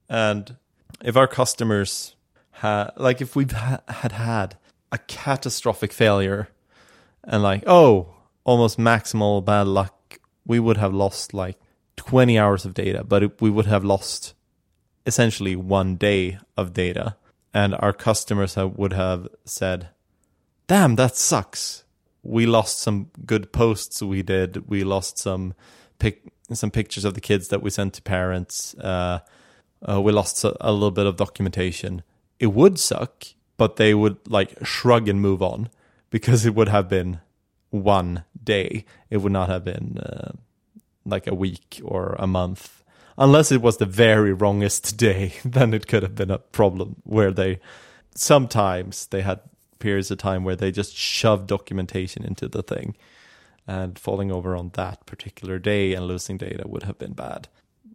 and 0.10 0.56
if 1.04 1.16
our 1.16 1.28
customers 1.28 2.16
had, 2.58 2.92
like, 2.98 3.22
if 3.22 3.36
we 3.36 3.46
ha- 3.46 3.82
had 3.88 4.12
had 4.14 4.58
a 4.92 4.98
catastrophic 4.98 5.92
failure, 5.92 6.50
and 7.24 7.44
like, 7.44 7.64
oh, 7.68 8.14
almost 8.44 8.78
maximal 8.78 9.44
bad 9.44 9.68
luck, 9.68 10.20
we 10.46 10.60
would 10.60 10.78
have 10.78 10.94
lost 10.94 11.34
like 11.34 11.58
twenty 11.96 12.40
hours 12.40 12.66
of 12.66 12.74
data, 12.74 13.04
but 13.04 13.24
it, 13.24 13.42
we 13.42 13.50
would 13.50 13.66
have 13.66 13.84
lost 13.84 14.34
essentially 15.06 15.56
one 15.56 15.96
day 15.96 16.38
of 16.56 16.74
data, 16.74 17.16
and 17.54 17.76
our 17.80 17.94
customers 17.94 18.56
have, 18.56 18.78
would 18.78 18.94
have 18.94 19.28
said, 19.46 19.90
"Damn, 20.68 20.96
that 20.96 21.16
sucks." 21.16 21.84
we 22.28 22.46
lost 22.46 22.80
some 22.80 23.10
good 23.26 23.54
posts 23.54 24.02
we 24.02 24.22
did. 24.22 24.68
We 24.70 24.84
lost 24.84 25.18
some 25.18 25.54
pic 25.98 26.22
some 26.52 26.72
pictures 26.72 27.06
of 27.06 27.14
the 27.14 27.22
kids 27.22 27.48
that 27.50 27.62
we 27.62 27.70
sent 27.70 27.94
to 27.96 28.02
parents. 28.02 28.76
Uh, 28.76 29.20
uh, 29.88 30.02
we 30.02 30.12
lost 30.12 30.44
a, 30.44 30.56
a 30.62 30.72
little 30.72 30.92
bit 30.92 31.06
of 31.06 31.16
documentation. 31.16 32.04
It 32.40 32.48
would 32.48 32.80
suck, 32.80 33.26
but 33.58 33.78
they 33.78 33.94
would 33.94 34.18
like 34.30 34.66
shrug 34.66 35.08
and 35.08 35.22
move 35.22 35.42
on 35.42 35.70
because 36.10 36.46
it 36.46 36.56
would 36.56 36.70
have 36.70 36.88
been 36.90 37.20
one 37.70 38.24
day. 38.44 38.86
It 39.10 39.18
would 39.18 39.32
not 39.32 39.50
have 39.50 39.64
been 39.64 39.98
uh, 39.98 40.32
like 41.06 41.28
a 41.28 41.36
week 41.36 41.82
or 41.84 42.16
a 42.20 42.28
month. 42.28 42.84
Unless 43.18 43.52
it 43.52 43.62
was 43.62 43.78
the 43.78 43.86
very 43.86 44.34
wrongest 44.34 44.98
day, 45.08 45.34
then 45.44 45.74
it 45.74 45.88
could 45.88 46.04
have 46.04 46.16
been 46.16 46.32
a 46.32 46.38
problem 46.38 46.98
where 47.04 47.32
they 47.32 47.60
sometimes 48.16 49.08
they 49.08 49.22
had 49.22 49.40
periods 49.80 50.10
of 50.10 50.18
time 50.18 50.44
where 50.44 50.56
they 50.56 50.72
just 50.72 50.96
shoved 50.96 51.48
documentation 51.48 52.24
into 52.24 52.48
the 52.48 52.64
thing 52.64 52.96
and 53.68 54.00
falling 54.00 54.32
over 54.32 54.56
on 54.56 54.72
that 54.74 55.06
particular 55.06 55.60
day 55.60 55.94
and 55.94 56.08
losing 56.08 56.38
data 56.38 56.68
would 56.68 56.84
have 56.84 56.98
been 56.98 57.14
bad 57.14 57.48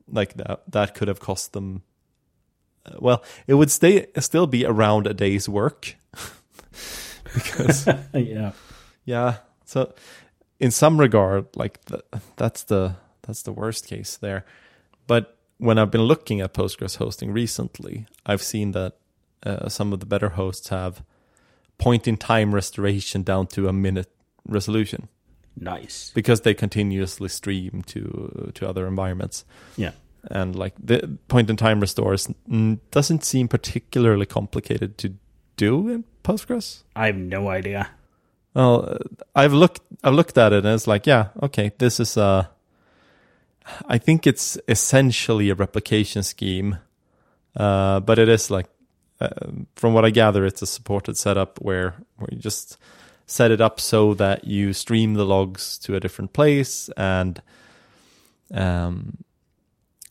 like 0.08 0.34
that 0.34 0.62
that 0.70 0.94
could 0.94 1.08
have 1.08 1.18
cost 1.18 1.52
them 1.52 1.82
well 2.98 3.22
it 3.46 3.54
would 3.54 3.70
stay 3.70 4.06
still 4.18 4.46
be 4.46 4.64
around 4.66 5.06
a 5.06 5.14
day's 5.14 5.48
work 5.48 5.94
because 7.34 7.86
yeah. 8.14 8.52
yeah 9.04 9.36
so 9.64 9.92
in 10.60 10.70
some 10.70 10.98
regard 10.98 11.46
like 11.54 11.84
the, 11.86 12.02
that's 12.36 12.64
the 12.64 12.96
that's 13.22 13.42
the 13.42 13.52
worst 13.52 13.86
case 13.86 14.16
there 14.16 14.44
but 15.06 15.36
when 15.58 15.78
i've 15.78 15.90
been 15.90 16.02
looking 16.02 16.40
at 16.40 16.54
postgres 16.54 16.96
hosting 16.96 17.32
recently 17.32 18.06
i've 18.26 18.42
seen 18.42 18.72
that 18.72 18.94
uh, 19.44 19.68
some 19.68 19.92
of 19.92 20.00
the 20.00 20.06
better 20.06 20.30
hosts 20.30 20.68
have 20.68 21.02
point 21.78 22.06
in 22.06 22.16
time 22.16 22.54
restoration 22.54 23.22
down 23.22 23.46
to 23.46 23.68
a 23.68 23.72
minute 23.72 24.10
resolution 24.46 25.08
Nice. 25.56 26.10
because 26.14 26.40
they 26.42 26.54
continuously 26.54 27.28
stream 27.28 27.82
to 27.86 28.50
to 28.54 28.68
other 28.68 28.86
environments 28.86 29.44
Yeah. 29.76 29.92
And 30.30 30.54
like 30.56 30.74
the 30.82 31.18
point 31.28 31.50
in 31.50 31.56
time 31.56 31.80
restores 31.80 32.28
doesn't 32.90 33.24
seem 33.24 33.48
particularly 33.48 34.26
complicated 34.26 34.98
to 34.98 35.14
do 35.56 35.88
in 35.88 36.04
postgres 36.24 36.82
I 36.94 37.06
have 37.06 37.16
no 37.16 37.48
idea. 37.48 37.88
well 38.54 38.98
i've 39.34 39.52
looked 39.52 39.80
i've 40.04 40.14
looked 40.14 40.38
at 40.38 40.52
it 40.52 40.64
and 40.64 40.74
it's 40.74 40.86
like 40.86 41.06
yeah 41.06 41.28
okay 41.42 41.72
this 41.78 41.98
is 41.98 42.16
a 42.16 42.50
i 43.86 43.98
think 43.98 44.26
it's 44.26 44.58
essentially 44.68 45.50
a 45.50 45.54
replication 45.54 46.22
scheme 46.22 46.78
uh, 47.56 48.00
but 48.00 48.18
it 48.18 48.28
is 48.28 48.50
like 48.50 48.66
uh, 49.20 49.28
from 49.76 49.94
what 49.94 50.04
i 50.04 50.10
gather 50.10 50.44
it's 50.44 50.62
a 50.62 50.66
supported 50.66 51.16
setup 51.16 51.58
where 51.60 51.94
where 52.16 52.28
you 52.30 52.38
just 52.38 52.76
set 53.26 53.50
it 53.50 53.60
up 53.60 53.80
so 53.80 54.14
that 54.14 54.44
you 54.44 54.72
stream 54.72 55.14
the 55.14 55.24
logs 55.24 55.78
to 55.78 55.96
a 55.96 56.00
different 56.00 56.32
place 56.32 56.90
and 56.96 57.40
um, 58.52 59.16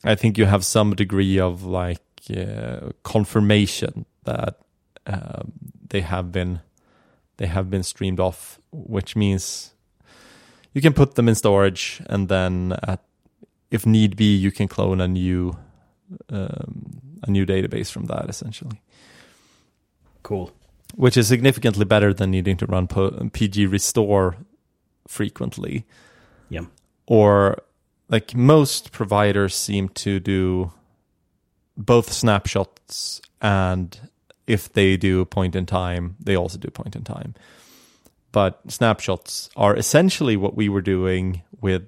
I 0.04 0.14
think 0.14 0.38
you 0.38 0.46
have 0.46 0.64
some 0.64 0.94
degree 0.94 1.38
of 1.38 1.64
like 1.64 2.02
uh, 2.36 2.90
confirmation 3.02 4.04
that 4.24 4.58
um, 5.06 5.52
they 5.88 6.00
have 6.00 6.32
been 6.32 6.60
they 7.36 7.46
have 7.46 7.70
been 7.70 7.82
streamed 7.82 8.20
off, 8.20 8.58
which 8.70 9.16
means 9.16 9.74
you 10.72 10.80
can 10.80 10.92
put 10.92 11.14
them 11.14 11.28
in 11.28 11.34
storage 11.34 12.02
and 12.06 12.28
then 12.28 12.74
at, 12.82 13.00
if 13.70 13.86
need 13.86 14.16
be 14.16 14.34
you 14.36 14.50
can 14.50 14.68
clone 14.68 15.00
a 15.00 15.08
new 15.08 15.56
um, 16.30 17.00
a 17.22 17.30
new 17.30 17.46
database 17.46 17.90
from 17.90 18.06
that 18.06 18.28
essentially 18.28 18.80
Cool. 20.22 20.52
which 20.94 21.16
is 21.16 21.26
significantly 21.26 21.84
better 21.84 22.12
than 22.12 22.30
needing 22.30 22.56
to 22.58 22.66
run 22.66 22.86
PG 23.30 23.66
restore 23.66 24.36
frequently. 25.08 25.84
Yeah. 26.48 26.66
Or 27.06 27.58
like 28.12 28.36
most 28.36 28.92
providers 28.92 29.56
seem 29.56 29.88
to 29.88 30.20
do 30.20 30.70
both 31.76 32.12
snapshots 32.12 33.22
and 33.40 33.98
if 34.46 34.72
they 34.72 34.96
do 34.96 35.24
point 35.24 35.56
in 35.56 35.66
time, 35.66 36.16
they 36.20 36.36
also 36.36 36.58
do 36.58 36.68
point 36.68 36.94
in 36.94 37.04
time. 37.04 37.34
But 38.32 38.60
snapshots 38.68 39.48
are 39.56 39.74
essentially 39.76 40.36
what 40.36 40.54
we 40.56 40.68
were 40.68 40.82
doing 40.82 41.42
with, 41.60 41.82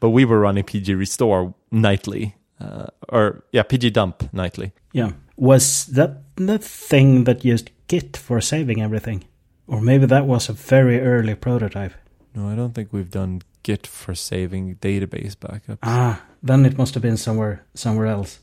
but 0.00 0.10
we 0.10 0.24
were 0.24 0.40
running 0.40 0.64
PG 0.64 0.94
restore 0.94 1.54
nightly, 1.70 2.34
uh, 2.60 2.86
or 3.08 3.44
yeah, 3.52 3.62
PG 3.62 3.90
dump 3.90 4.32
nightly. 4.32 4.72
Yeah. 4.92 5.12
Was 5.36 5.86
that 5.86 6.22
the 6.36 6.58
thing 6.58 7.24
that 7.24 7.44
used 7.44 7.70
Git 7.88 8.16
for 8.16 8.40
saving 8.40 8.80
everything? 8.80 9.24
Or 9.66 9.80
maybe 9.80 10.06
that 10.06 10.26
was 10.26 10.48
a 10.48 10.52
very 10.52 11.00
early 11.00 11.34
prototype. 11.34 11.94
No, 12.34 12.48
I 12.48 12.54
don't 12.54 12.74
think 12.74 12.92
we've 12.92 13.10
done 13.10 13.42
Git 13.62 13.86
for 13.86 14.14
saving 14.14 14.76
database 14.76 15.36
backups. 15.36 15.78
Ah, 15.82 16.22
then 16.42 16.66
it 16.66 16.76
must 16.78 16.94
have 16.94 17.02
been 17.02 17.16
somewhere 17.16 17.64
somewhere 17.74 18.06
else. 18.06 18.40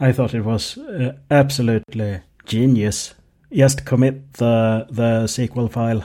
I 0.00 0.12
thought 0.12 0.34
it 0.34 0.44
was 0.44 0.78
uh, 0.78 1.12
absolutely 1.30 2.20
genius. 2.46 3.14
Just 3.52 3.84
commit 3.84 4.32
the 4.34 4.86
the 4.90 5.26
SQL 5.26 5.68
file, 5.70 6.02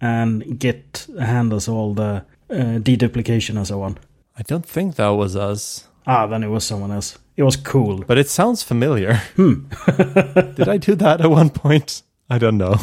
and 0.00 0.58
Git 0.58 1.06
handles 1.18 1.68
all 1.68 1.94
the 1.94 2.24
uh, 2.50 2.78
deduplication 2.82 3.56
and 3.56 3.66
so 3.66 3.82
on. 3.82 3.98
I 4.38 4.42
don't 4.42 4.66
think 4.66 4.94
that 4.96 5.08
was 5.16 5.34
us, 5.36 5.88
Ah, 6.06 6.26
then 6.26 6.44
it 6.44 6.48
was 6.50 6.64
someone 6.64 6.92
else. 6.94 7.18
It 7.36 7.42
was 7.42 7.56
cool. 7.56 8.04
but 8.06 8.18
it 8.18 8.28
sounds 8.28 8.62
familiar. 8.62 9.14
Hmm. 9.36 9.66
Did 10.56 10.68
I 10.68 10.78
do 10.78 10.94
that 10.96 11.20
at 11.20 11.30
one 11.30 11.50
point? 11.50 12.02
I 12.30 12.38
don't 12.38 12.56
know. 12.58 12.76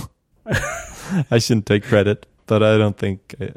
I 1.32 1.40
shouldn't 1.40 1.66
take 1.66 1.84
credit, 1.84 2.26
but 2.48 2.62
I 2.62 2.78
don't 2.78 2.98
think. 2.98 3.36
I, 3.40 3.52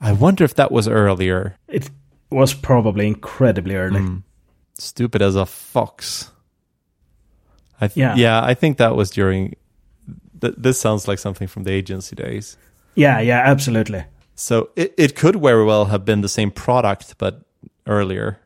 I 0.00 0.12
wonder 0.12 0.44
if 0.44 0.54
that 0.54 0.70
was 0.72 0.88
earlier. 0.88 1.56
It 1.68 1.90
was 2.30 2.54
probably 2.54 3.06
incredibly 3.06 3.74
early. 3.76 4.00
Hmm. 4.00 4.16
Stupid 4.78 5.20
as 5.22 5.36
a 5.36 5.44
fox. 5.46 6.30
I 7.80 7.88
th- 7.88 7.96
Yeah. 7.96 8.14
yeah, 8.16 8.42
I 8.50 8.54
think 8.54 8.78
that 8.78 8.96
was 8.96 9.10
during. 9.10 9.54
Th- 10.40 10.54
this 10.56 10.80
sounds 10.80 11.06
like 11.08 11.18
something 11.18 11.48
from 11.48 11.64
the 11.64 11.72
agency 11.72 12.16
days. 12.16 12.56
Yeah, 12.94 13.20
yeah, 13.20 13.42
absolutely. 13.44 14.04
So 14.34 14.70
it, 14.76 14.94
it 14.96 15.14
could 15.14 15.36
very 15.36 15.64
well 15.64 15.84
have 15.86 16.04
been 16.04 16.22
the 16.22 16.28
same 16.28 16.50
product, 16.50 17.14
but 17.18 17.42
earlier. 17.86 18.38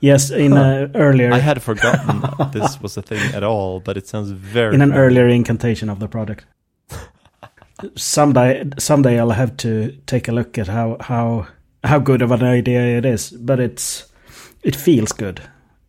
Yes, 0.00 0.30
in 0.30 0.52
uh, 0.52 0.88
earlier. 0.94 1.32
I 1.32 1.38
had 1.38 1.62
forgotten 1.62 2.22
this 2.52 2.80
was 2.80 2.96
a 2.96 3.02
thing 3.02 3.34
at 3.34 3.42
all, 3.44 3.78
but 3.80 3.96
it 3.96 4.06
sounds 4.08 4.30
very. 4.30 4.74
in 4.74 4.82
an 4.82 4.92
earlier 4.92 5.28
incantation 5.28 5.88
of 5.90 5.98
the 6.00 6.08
product. 6.08 6.44
Someday, 7.96 8.64
someday 8.78 9.18
I'll 9.18 9.30
have 9.30 9.56
to 9.58 9.92
take 10.06 10.28
a 10.28 10.32
look 10.32 10.58
at 10.58 10.68
how 10.68 10.96
how 11.00 11.46
how 11.84 11.98
good 11.98 12.22
of 12.22 12.30
an 12.32 12.42
idea 12.42 12.98
it 12.98 13.04
is, 13.04 13.30
but 13.30 13.60
it's 13.60 14.10
it 14.62 14.76
feels 14.76 15.12
good. 15.12 15.40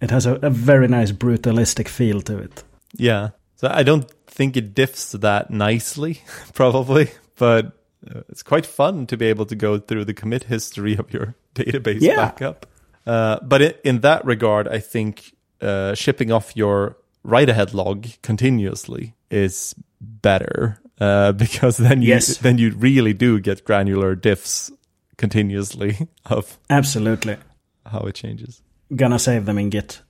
It 0.02 0.12
has 0.12 0.26
a, 0.26 0.36
a 0.36 0.50
very 0.50 0.88
nice 0.88 1.12
brutalistic 1.12 1.88
feel 1.88 2.22
to 2.22 2.38
it. 2.38 2.64
Yeah. 2.96 3.30
So 3.56 3.68
I 3.72 3.84
don't 3.84 4.10
think 4.28 4.56
it 4.56 4.76
diffs 4.76 5.20
that 5.20 5.50
nicely, 5.50 6.22
probably, 6.54 7.10
but 7.38 7.66
uh, 8.08 8.22
it's 8.30 8.44
quite 8.44 8.66
fun 8.68 9.08
to 9.08 9.18
be 9.18 9.26
able 9.26 9.46
to 9.48 9.56
go 9.56 9.80
through 9.80 10.06
the 10.06 10.14
commit 10.14 10.44
history 10.44 10.96
of 10.96 11.12
your 11.12 11.34
database 11.56 12.02
Yeah. 12.02 12.16
backup. 12.18 12.68
Uh, 13.08 13.40
but 13.42 13.80
in 13.84 14.02
that 14.02 14.24
regard, 14.26 14.68
I 14.68 14.80
think 14.80 15.34
uh, 15.62 15.96
shipping 15.96 16.32
off 16.32 16.56
your 16.56 16.98
write 17.24 17.50
ahead 17.50 17.74
log 17.74 18.06
continuously 18.22 19.16
is 19.32 19.74
better 20.00 20.80
uh, 21.02 21.32
because 21.38 21.78
then 21.78 22.02
you 22.02 22.10
Yes. 22.10 22.38
then 22.38 22.58
you 22.58 22.72
really 22.72 23.14
do 23.14 23.40
get 23.40 23.64
granular 23.64 24.16
diffs 24.16 24.72
continuously 25.18 26.08
of 26.26 26.58
Absolutely. 26.70 27.38
how 27.86 28.00
it 28.08 28.16
changes. 28.16 28.62
gonna 28.96 29.20
save 29.20 29.46
them 29.46 29.58
in 29.58 29.70
Git. 29.70 30.02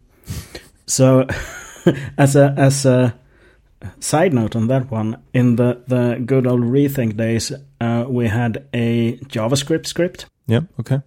So, 0.85 1.27
as 2.17 2.35
a 2.35 2.53
as 2.57 2.85
a 2.85 3.13
side 3.99 4.33
note 4.33 4.55
on 4.55 4.67
that 4.67 4.91
one, 4.91 5.17
in 5.33 5.55
the 5.55 5.81
the 5.87 6.21
good 6.25 6.47
old 6.47 6.61
rethink 6.61 7.15
days, 7.17 7.51
uh, 7.81 8.05
we 8.07 8.27
had 8.27 8.65
a 8.73 9.17
JavaScript 9.29 9.85
script 9.87 10.25
Yeah. 10.47 10.61
Okay. 10.79 11.01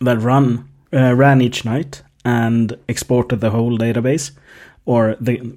that 0.00 0.20
run 0.20 0.68
uh, 0.92 1.14
ran 1.14 1.40
each 1.40 1.64
night 1.64 2.02
and 2.24 2.76
exported 2.88 3.40
the 3.40 3.50
whole 3.50 3.78
database 3.78 4.32
or 4.86 5.16
the 5.20 5.56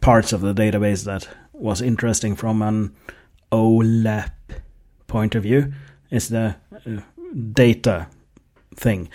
parts 0.00 0.32
of 0.32 0.40
the 0.40 0.52
database 0.54 1.04
that 1.04 1.28
was 1.60 1.82
interesting 1.82 2.36
from 2.36 2.62
an 2.62 2.94
OLAP 3.52 4.30
point 5.06 5.34
of 5.34 5.42
view 5.42 5.72
is 6.10 6.28
the 6.28 6.54
uh, 6.72 7.00
data 7.52 8.06
thing 8.76 9.08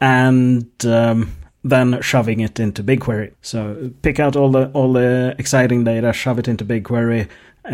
and 0.00 0.70
um, 0.86 1.32
then 1.62 2.00
shoving 2.00 2.40
it 2.40 2.58
into 2.58 2.82
BigQuery. 2.82 3.32
So 3.42 3.90
pick 4.02 4.18
out 4.18 4.36
all 4.36 4.50
the 4.50 4.70
all 4.70 4.92
the 4.92 5.34
exciting 5.38 5.84
data, 5.84 6.12
shove 6.12 6.38
it 6.38 6.48
into 6.48 6.64
BigQuery, 6.64 7.28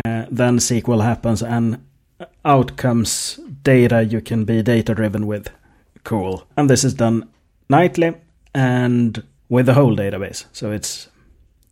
uh, 0.05 0.25
then 0.29 0.57
SQL 0.57 1.03
happens, 1.03 1.41
and 1.41 1.83
out 2.43 2.77
comes 2.77 3.39
data 3.63 4.03
you 4.03 4.21
can 4.21 4.43
be 4.43 4.61
data 4.61 4.93
driven 4.93 5.27
with. 5.27 5.49
Cool. 6.03 6.45
And 6.57 6.69
this 6.69 6.83
is 6.83 6.93
done 6.93 7.29
nightly 7.69 8.13
and 8.53 9.23
with 9.49 9.65
the 9.65 9.73
whole 9.73 9.95
database. 9.95 10.45
So 10.51 10.71
it's 10.71 11.09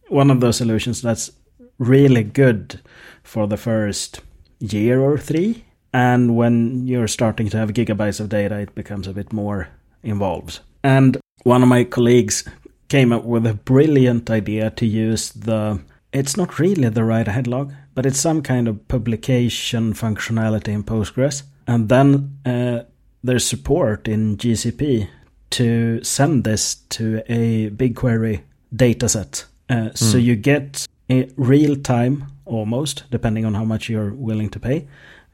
one 0.07 0.29
of 0.29 0.39
those 0.39 0.57
solutions 0.57 1.01
that's 1.01 1.31
really 1.77 2.23
good 2.23 2.79
for 3.23 3.47
the 3.47 3.57
first 3.57 4.21
year 4.59 4.99
or 4.99 5.17
three. 5.17 5.65
And 5.93 6.35
when 6.35 6.87
you're 6.87 7.07
starting 7.07 7.49
to 7.49 7.57
have 7.57 7.73
gigabytes 7.73 8.19
of 8.19 8.29
data, 8.29 8.59
it 8.59 8.75
becomes 8.75 9.07
a 9.07 9.13
bit 9.13 9.31
more 9.31 9.69
involved. 10.03 10.59
And 10.83 11.17
one 11.43 11.63
of 11.63 11.69
my 11.69 11.83
colleagues 11.83 12.43
came 12.89 13.11
up 13.13 13.23
with 13.23 13.45
a 13.47 13.53
brilliant 13.53 14.29
idea 14.29 14.69
to 14.71 14.85
use 14.85 15.31
the 15.31 15.79
it's 16.13 16.37
not 16.37 16.59
really 16.59 16.87
the 16.89 17.03
write 17.03 17.27
ahead 17.27 17.45
log, 17.47 17.73
but 17.93 18.05
it's 18.05 18.19
some 18.19 18.41
kind 18.41 18.67
of 18.69 18.87
publication 18.87 19.93
functionality 19.93 20.69
in 20.69 20.83
Postgres. 20.83 21.43
And 21.67 21.89
then 21.89 22.37
uh, 22.45 22.83
there's 23.21 23.45
support 23.45 24.07
in 24.07 24.37
GCP 24.37 25.09
to 25.51 26.03
send 26.03 26.43
this 26.45 26.75
to 26.89 27.21
a 27.27 27.69
BigQuery 27.69 28.41
dataset. 28.73 29.45
Uh, 29.69 29.89
So 29.93 30.17
you 30.17 30.35
get 30.35 30.87
real 31.09 31.75
time, 31.75 32.25
almost, 32.45 33.03
depending 33.11 33.45
on 33.45 33.53
how 33.53 33.63
much 33.63 33.89
you're 33.89 34.13
willing 34.13 34.49
to 34.49 34.59
pay, 34.59 34.87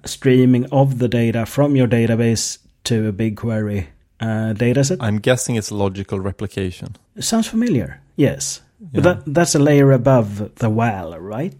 streaming 0.05 0.65
of 0.71 0.99
the 0.99 1.07
data 1.07 1.45
from 1.45 1.75
your 1.75 1.87
database 1.87 2.59
to 2.85 3.07
a 3.07 3.13
BigQuery 3.13 3.87
uh, 4.19 4.53
dataset. 4.53 4.97
I'm 4.99 5.19
guessing 5.19 5.55
it's 5.55 5.71
logical 5.71 6.19
replication. 6.19 6.95
Sounds 7.19 7.47
familiar. 7.47 8.01
Yes. 8.15 8.61
But 8.93 9.03
that, 9.03 9.23
that's 9.27 9.53
a 9.53 9.59
layer 9.59 9.91
above 9.91 10.55
the 10.55 10.69
WAL, 10.69 11.19
right? 11.19 11.53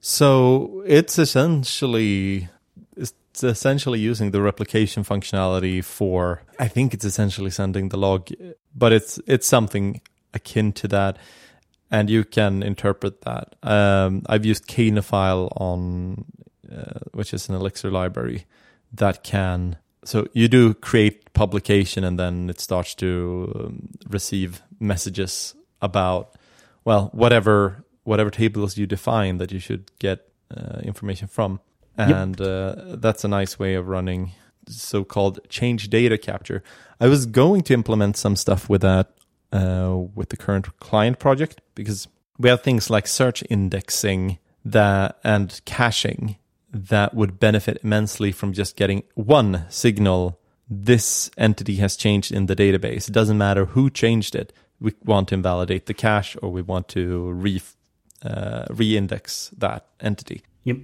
So 0.00 0.82
it's 0.86 1.18
essentially 1.18 2.48
it's 2.96 3.42
essentially 3.42 3.98
using 3.98 4.30
the 4.30 4.42
replication 4.42 5.02
functionality 5.02 5.82
for 5.82 6.42
I 6.58 6.68
think 6.68 6.92
it's 6.94 7.04
essentially 7.04 7.50
sending 7.50 7.88
the 7.88 7.96
log, 7.96 8.28
but 8.76 8.92
it's 8.92 9.18
it's 9.26 9.46
something 9.46 10.00
akin 10.34 10.72
to 10.72 10.88
that, 10.88 11.16
and 11.94 12.10
you 12.10 12.24
can 12.24 12.62
interpret 12.62 13.22
that. 13.22 13.54
Um, 13.62 14.22
I've 14.26 14.44
used 14.44 14.66
Cainophile 14.66 15.48
on, 15.60 16.24
uh, 16.70 17.00
which 17.12 17.32
is 17.32 17.48
an 17.48 17.54
Elixir 17.54 17.90
library 17.90 18.46
that 18.92 19.22
can. 19.22 19.76
So 20.04 20.26
you 20.32 20.48
do 20.48 20.74
create 20.74 21.32
publication, 21.32 22.04
and 22.04 22.18
then 22.18 22.50
it 22.50 22.60
starts 22.60 22.94
to 22.96 23.08
um, 23.54 23.88
receive 24.10 24.60
messages 24.80 25.54
about 25.80 26.34
well 26.84 27.10
whatever 27.12 27.84
whatever 28.04 28.30
tables 28.30 28.76
you 28.76 28.86
define 28.86 29.38
that 29.38 29.52
you 29.52 29.60
should 29.60 29.84
get 29.98 30.18
uh, 30.56 30.80
information 30.82 31.28
from 31.28 31.60
Yep. 31.96 32.08
and 32.10 32.40
uh, 32.40 32.74
that's 33.04 33.22
a 33.24 33.28
nice 33.28 33.56
way 33.56 33.74
of 33.76 33.86
running 33.86 34.32
so-called 34.66 35.38
change 35.48 35.88
data 35.90 36.18
capture 36.18 36.60
i 37.00 37.06
was 37.06 37.24
going 37.26 37.62
to 37.62 37.72
implement 37.74 38.16
some 38.16 38.34
stuff 38.36 38.68
with 38.68 38.80
that 38.82 39.06
uh, 39.54 39.96
with 40.14 40.30
the 40.30 40.36
current 40.36 40.78
client 40.80 41.18
project 41.18 41.60
because 41.76 42.08
we 42.38 42.48
have 42.48 42.62
things 42.62 42.90
like 42.90 43.06
search 43.06 43.44
indexing 43.48 44.38
that 44.64 45.18
and 45.22 45.60
caching 45.64 46.36
that 46.72 47.14
would 47.14 47.38
benefit 47.38 47.78
immensely 47.84 48.32
from 48.32 48.52
just 48.52 48.74
getting 48.76 49.04
one 49.14 49.64
signal. 49.68 50.40
This 50.68 51.30
entity 51.38 51.76
has 51.76 51.94
changed 51.94 52.32
in 52.32 52.46
the 52.46 52.56
database. 52.56 53.08
It 53.08 53.12
doesn't 53.12 53.38
matter 53.38 53.66
who 53.66 53.90
changed 53.90 54.34
it. 54.34 54.52
We 54.80 54.94
want 55.04 55.28
to 55.28 55.36
invalidate 55.36 55.86
the 55.86 55.94
cache 55.94 56.36
or 56.42 56.50
we 56.50 56.62
want 56.62 56.88
to 56.88 57.30
re 57.30 57.62
uh, 58.24 58.64
re-index 58.70 59.50
that 59.58 59.86
entity. 60.00 60.42
Yep. 60.64 60.78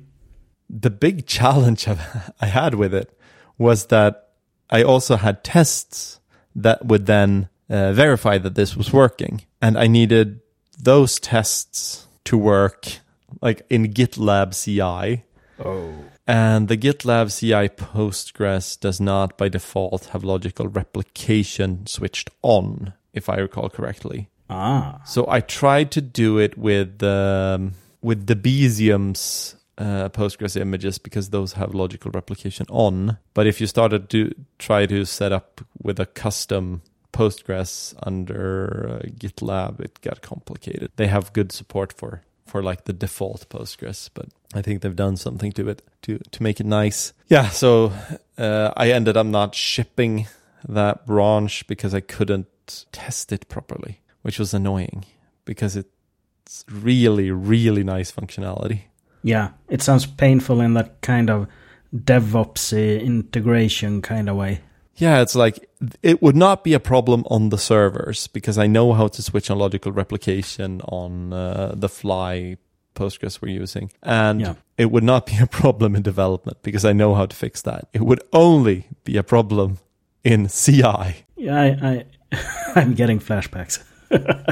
the 0.68 0.90
big 0.90 1.26
challenge 1.38 1.88
I 1.88 2.46
had 2.46 2.74
with 2.74 2.94
it 2.94 3.18
was 3.58 3.86
that 3.86 4.28
I 4.68 4.82
also 4.82 5.16
had 5.16 5.42
tests 5.42 6.20
that 6.54 6.84
would 6.84 7.06
then 7.06 7.48
uh, 7.70 7.92
verify 7.92 8.36
that 8.38 8.54
this 8.56 8.76
was 8.76 8.92
working. 8.92 9.42
And 9.62 9.78
I 9.78 9.86
needed 9.86 10.40
those 10.78 11.20
tests 11.20 12.06
to 12.24 12.36
work 12.36 12.98
like 13.40 13.64
in 13.70 13.92
GitLab 13.92 14.52
CI. 14.52 15.24
Oh. 15.64 15.94
And 16.26 16.68
the 16.68 16.76
GitLab 16.76 17.36
CI 17.36 17.68
Postgres 17.68 18.78
does 18.78 19.00
not 19.00 19.38
by 19.38 19.48
default 19.48 20.06
have 20.06 20.24
logical 20.24 20.68
replication 20.68 21.86
switched 21.86 22.30
on, 22.42 22.92
if 23.12 23.28
I 23.28 23.36
recall 23.36 23.68
correctly. 23.68 24.28
Ah. 24.48 25.00
So 25.04 25.26
I 25.28 25.40
tried 25.40 25.90
to 25.92 26.00
do 26.00 26.38
it 26.38 26.58
with 26.58 27.02
um, 27.02 27.72
with 28.02 28.26
Debezium's 28.26 29.56
uh, 29.78 30.08
Postgres 30.10 30.60
images 30.60 30.98
because 30.98 31.30
those 31.30 31.54
have 31.54 31.74
logical 31.74 32.10
replication 32.12 32.66
on. 32.68 33.18
But 33.34 33.46
if 33.46 33.60
you 33.60 33.66
started 33.66 34.10
to 34.10 34.34
try 34.58 34.86
to 34.86 35.04
set 35.04 35.32
up 35.32 35.60
with 35.82 35.98
a 35.98 36.06
custom 36.06 36.82
Postgres 37.12 37.94
under 38.02 39.00
uh, 39.02 39.08
GitLab, 39.08 39.80
it 39.80 40.00
got 40.00 40.22
complicated. 40.22 40.90
They 40.96 41.06
have 41.08 41.32
good 41.32 41.52
support 41.52 41.92
for 41.92 42.22
for 42.46 42.62
like 42.62 42.84
the 42.84 42.92
default 42.92 43.48
Postgres, 43.48 44.10
but 44.12 44.26
I 44.54 44.62
think 44.62 44.82
they've 44.82 44.96
done 44.96 45.16
something 45.16 45.52
to 45.52 45.68
it 45.68 45.82
to 46.02 46.18
to 46.18 46.42
make 46.42 46.60
it 46.60 46.66
nice. 46.66 47.12
Yeah, 47.28 47.48
so 47.48 47.92
uh, 48.38 48.72
I 48.76 48.90
ended 48.90 49.16
up 49.16 49.26
not 49.26 49.54
shipping 49.54 50.26
that 50.68 51.06
branch 51.06 51.66
because 51.66 51.94
I 51.94 52.00
couldn't 52.00 52.86
test 52.92 53.32
it 53.32 53.48
properly, 53.48 54.00
which 54.22 54.38
was 54.38 54.52
annoying 54.54 55.04
because 55.44 55.76
it's 55.76 56.64
really 56.68 57.30
really 57.30 57.84
nice 57.84 58.12
functionality. 58.12 58.82
Yeah, 59.22 59.50
it 59.68 59.82
sounds 59.82 60.06
painful 60.06 60.60
in 60.60 60.74
that 60.74 61.00
kind 61.02 61.30
of 61.30 61.46
DevOpsy 61.94 63.02
integration 63.02 64.02
kind 64.02 64.28
of 64.28 64.36
way. 64.36 64.60
Yeah, 64.96 65.22
it's 65.22 65.34
like 65.34 65.69
it 66.02 66.20
would 66.22 66.36
not 66.36 66.62
be 66.64 66.74
a 66.74 66.80
problem 66.80 67.24
on 67.30 67.48
the 67.48 67.58
servers 67.58 68.26
because 68.26 68.58
I 68.58 68.66
know 68.66 68.92
how 68.92 69.08
to 69.08 69.22
switch 69.22 69.50
on 69.50 69.58
logical 69.58 69.92
replication 69.92 70.80
on 70.82 71.32
uh, 71.32 71.72
the 71.74 71.88
fly 71.88 72.56
Postgres 72.94 73.40
we're 73.40 73.48
using. 73.60 73.90
And 74.02 74.40
Yeah. 74.40 74.54
it 74.76 74.90
would 74.90 75.04
not 75.04 75.24
be 75.26 75.38
a 75.40 75.46
problem 75.46 75.94
in 75.96 76.02
development 76.02 76.58
because 76.62 76.84
I 76.84 76.92
know 76.92 77.14
how 77.14 77.26
to 77.26 77.34
fix 77.36 77.62
that. 77.62 77.88
It 77.92 78.02
would 78.02 78.22
only 78.32 78.88
be 79.04 79.16
a 79.16 79.22
problem 79.22 79.78
in 80.24 80.48
CI. 80.48 81.24
Yeah, 81.36 81.58
I, 81.60 81.66
I 81.82 82.04
I'm 82.80 82.94
getting 82.94 83.18
flashbacks. 83.20 83.82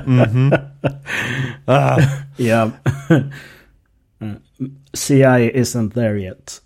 hmm 0.04 0.50
ah, 1.68 2.26
Yeah. 2.36 2.70
Uh, 4.20 4.34
CI 4.96 5.54
isn't 5.54 5.94
there 5.94 6.16
yet. 6.16 6.58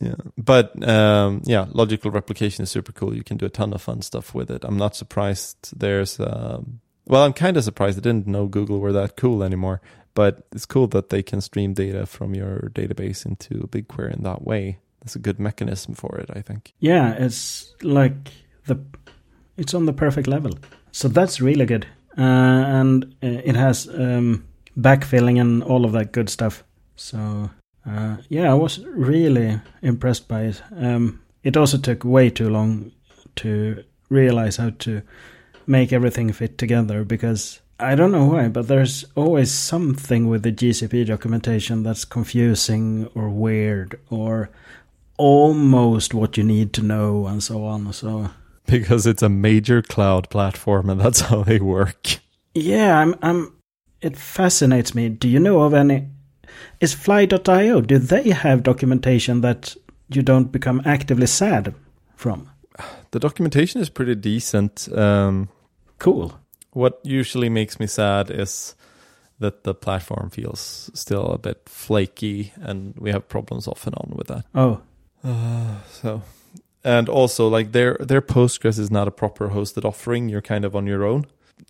Yeah, 0.00 0.14
but 0.38 0.88
um, 0.88 1.42
yeah, 1.44 1.66
logical 1.70 2.10
replication 2.10 2.62
is 2.62 2.70
super 2.70 2.92
cool. 2.92 3.14
You 3.14 3.22
can 3.22 3.36
do 3.36 3.46
a 3.46 3.50
ton 3.50 3.74
of 3.74 3.82
fun 3.82 4.02
stuff 4.02 4.34
with 4.34 4.50
it. 4.50 4.64
I'm 4.64 4.78
not 4.78 4.96
surprised. 4.96 5.78
There's 5.78 6.18
um, 6.18 6.80
well, 7.06 7.24
I'm 7.24 7.34
kind 7.34 7.56
of 7.56 7.64
surprised. 7.64 7.98
I 7.98 8.00
didn't 8.00 8.26
know 8.26 8.46
Google 8.46 8.80
were 8.80 8.92
that 8.92 9.16
cool 9.16 9.42
anymore. 9.42 9.80
But 10.14 10.46
it's 10.52 10.66
cool 10.66 10.88
that 10.88 11.10
they 11.10 11.22
can 11.22 11.40
stream 11.40 11.72
data 11.72 12.06
from 12.06 12.34
your 12.34 12.70
database 12.74 13.24
into 13.24 13.68
BigQuery 13.68 14.16
in 14.16 14.22
that 14.24 14.42
way. 14.42 14.78
That's 15.00 15.16
a 15.16 15.20
good 15.20 15.38
mechanism 15.38 15.94
for 15.94 16.18
it, 16.18 16.30
I 16.34 16.42
think. 16.42 16.74
Yeah, 16.80 17.14
it's 17.14 17.74
like 17.82 18.32
the 18.66 18.78
it's 19.56 19.72
on 19.72 19.86
the 19.86 19.92
perfect 19.92 20.26
level. 20.26 20.52
So 20.92 21.08
that's 21.08 21.40
really 21.40 21.64
good, 21.64 21.86
uh, 22.18 22.22
and 22.22 23.04
uh, 23.22 23.40
it 23.44 23.54
has 23.54 23.88
um, 23.88 24.44
backfilling 24.76 25.40
and 25.40 25.62
all 25.62 25.84
of 25.84 25.92
that 25.92 26.12
good 26.12 26.28
stuff. 26.28 26.64
So 26.96 27.50
uh, 27.86 28.18
yeah, 28.28 28.50
I 28.50 28.54
was 28.54 28.84
really 28.84 29.60
impressed 29.82 30.28
by 30.28 30.42
it. 30.42 30.62
Um, 30.76 31.22
it 31.42 31.56
also 31.56 31.78
took 31.78 32.04
way 32.04 32.30
too 32.30 32.50
long 32.50 32.92
to 33.36 33.84
realize 34.08 34.56
how 34.56 34.70
to 34.70 35.02
make 35.66 35.92
everything 35.92 36.32
fit 36.32 36.58
together 36.58 37.04
because 37.04 37.60
I 37.78 37.94
don't 37.94 38.12
know 38.12 38.26
why, 38.26 38.48
but 38.48 38.68
there's 38.68 39.04
always 39.14 39.50
something 39.50 40.28
with 40.28 40.42
the 40.42 40.52
GCP 40.52 41.06
documentation 41.06 41.82
that's 41.82 42.04
confusing 42.04 43.08
or 43.14 43.30
weird 43.30 43.98
or 44.10 44.50
almost 45.16 46.12
what 46.12 46.36
you 46.36 46.44
need 46.44 46.72
to 46.74 46.82
know 46.82 47.26
and 47.26 47.42
so 47.42 47.64
on. 47.64 47.90
So 47.92 48.30
because 48.66 49.06
it's 49.06 49.22
a 49.22 49.28
major 49.28 49.80
cloud 49.80 50.28
platform 50.28 50.90
and 50.90 51.00
that's 51.00 51.20
how 51.20 51.42
they 51.42 51.58
work. 51.58 52.18
Yeah, 52.54 52.98
I'm 52.98 53.14
I'm 53.22 53.54
it 54.02 54.16
fascinates 54.16 54.94
me. 54.94 55.08
Do 55.08 55.28
you 55.28 55.40
know 55.40 55.60
of 55.60 55.72
any 55.72 56.08
is 56.80 56.94
fly.io 56.94 57.80
do 57.80 57.98
they 57.98 58.30
have 58.30 58.62
documentation 58.62 59.40
that 59.42 59.76
you 60.08 60.22
don't 60.22 60.50
become 60.52 60.82
actively 60.84 61.26
sad 61.26 61.74
from? 62.16 62.50
The 63.10 63.20
documentation 63.20 63.80
is 63.80 63.90
pretty 63.90 64.14
decent. 64.14 64.88
Um, 64.96 65.48
cool. 65.98 66.38
What 66.72 67.00
usually 67.02 67.48
makes 67.48 67.80
me 67.80 67.86
sad 67.86 68.30
is 68.30 68.74
that 69.40 69.64
the 69.64 69.74
platform 69.74 70.30
feels 70.30 70.90
still 70.94 71.26
a 71.26 71.38
bit 71.38 71.68
flaky, 71.68 72.52
and 72.60 72.94
we 72.96 73.10
have 73.10 73.28
problems 73.28 73.66
off 73.66 73.86
and 73.86 73.96
on 73.96 74.12
with 74.16 74.28
that. 74.28 74.44
Oh, 74.54 74.80
uh, 75.24 75.82
so 75.90 76.22
and 76.84 77.08
also 77.08 77.48
like 77.48 77.72
their 77.72 77.96
their 78.00 78.22
Postgres 78.22 78.78
is 78.78 78.90
not 78.90 79.08
a 79.08 79.10
proper 79.10 79.50
hosted 79.50 79.84
offering. 79.84 80.28
You're 80.28 80.42
kind 80.42 80.64
of 80.64 80.74
on 80.76 80.86
your 80.86 81.04
own. 81.04 81.26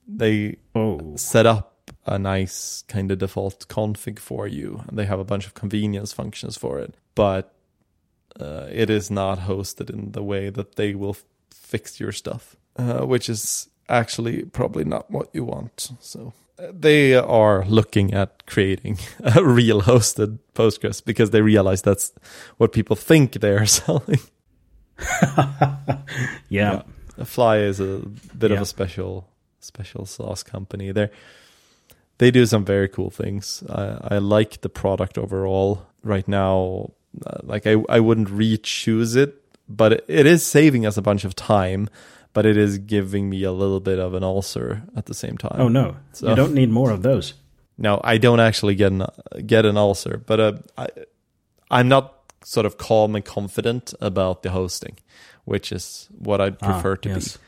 They 0.07 0.57
oh. 0.75 1.17
set 1.17 1.47
up 1.47 1.80
a 2.07 2.19
nice 2.19 2.83
kind 2.89 3.11
of 3.11 3.19
default 3.19 3.69
config 3.69 4.19
for 4.19 4.47
you, 4.47 4.83
and 4.89 4.99
they 4.99 5.07
have 5.07 5.21
a 5.21 5.25
bunch 5.25 5.47
of 5.47 5.55
convenience 5.55 6.13
functions 6.13 6.57
for 6.57 6.79
it, 6.79 6.95
but 7.15 7.55
uh, 8.39 8.67
it 8.71 8.91
is 8.91 9.11
not 9.11 9.41
hosted 9.41 9.91
in 9.91 10.13
the 10.13 10.23
way 10.23 10.51
that 10.51 10.77
they 10.77 10.95
will 10.95 11.11
f- 11.11 11.25
fix 11.51 12.01
your 12.01 12.13
stuff, 12.13 12.57
uh, 12.77 13.05
which 13.05 13.29
is 13.29 13.69
actually 13.89 14.45
probably 14.45 14.85
not 14.85 15.11
what 15.11 15.29
you 15.33 15.45
want. 15.45 15.91
So 16.01 16.33
uh, 16.59 16.69
they 16.73 17.15
are 17.15 17.65
looking 17.67 18.15
at 18.15 18.47
creating 18.47 18.99
a 19.21 19.45
real 19.45 19.83
hosted 19.83 20.39
Postgres 20.55 21.05
because 21.05 21.31
they 21.31 21.43
realize 21.43 21.83
that's 21.83 22.13
what 22.57 22.73
people 22.73 22.97
think 22.97 23.35
they 23.35 23.53
are 23.53 23.67
selling. 23.81 24.21
yeah. 25.23 25.77
yeah. 26.49 26.83
Fly 27.25 27.59
is 27.59 27.81
a 27.81 27.99
bit 28.39 28.51
yeah. 28.51 28.57
of 28.57 28.63
a 28.63 28.67
special 28.67 29.29
special 29.61 30.07
sauce 30.07 30.43
company. 30.43 30.91
They 30.91 31.11
they 32.21 32.31
do 32.31 32.45
some 32.47 32.65
very 32.65 32.89
cool 32.89 33.11
things. 33.11 33.65
I, 33.69 34.15
I 34.17 34.19
like 34.19 34.61
the 34.61 34.69
product 34.69 35.19
overall. 35.19 35.87
Right 36.03 36.29
now, 36.29 36.93
uh, 37.27 37.41
like 37.43 37.67
I 37.67 37.77
I 37.89 38.01
wouldn't 38.01 38.31
re-choose 38.31 39.17
it, 39.17 39.35
but 39.69 39.93
it, 39.93 40.05
it 40.09 40.27
is 40.27 40.45
saving 40.45 40.87
us 40.87 40.97
a 40.97 41.03
bunch 41.03 41.25
of 41.25 41.35
time 41.35 41.89
but 42.33 42.47
it 42.47 42.57
is 42.57 42.79
giving 42.79 43.29
me 43.29 43.43
a 43.43 43.53
little 43.53 43.81
bit 43.81 43.99
of 43.99 44.15
an 44.15 44.23
ulcer 44.23 44.83
at 44.97 45.07
the 45.07 45.15
same 45.15 45.37
time. 45.37 45.57
Oh 45.61 45.69
no, 45.69 45.97
so, 46.13 46.29
you 46.29 46.37
don't 46.37 46.55
need 46.55 46.71
more 46.71 46.91
of 46.91 47.03
those. 47.03 47.35
No, 47.77 48.01
I 48.05 48.19
don't 48.19 48.41
actually 48.41 48.75
get 48.75 48.93
an 48.93 49.07
get 49.47 49.67
an 49.67 49.77
ulcer, 49.77 50.23
but 50.27 50.41
uh, 50.41 50.53
I 50.77 50.89
I'm 51.71 51.89
not 51.89 52.15
sort 52.45 52.67
of 52.67 52.79
calm 52.79 53.15
and 53.15 53.25
confident 53.25 53.95
about 54.01 54.43
the 54.43 54.51
hosting, 54.51 54.97
which 55.45 55.73
is 55.73 56.09
what 56.19 56.41
I'd 56.41 56.57
ah, 56.63 56.73
prefer 56.73 56.93
ah, 56.93 57.03
to 57.03 57.09
yes. 57.09 57.37
be. 57.37 57.43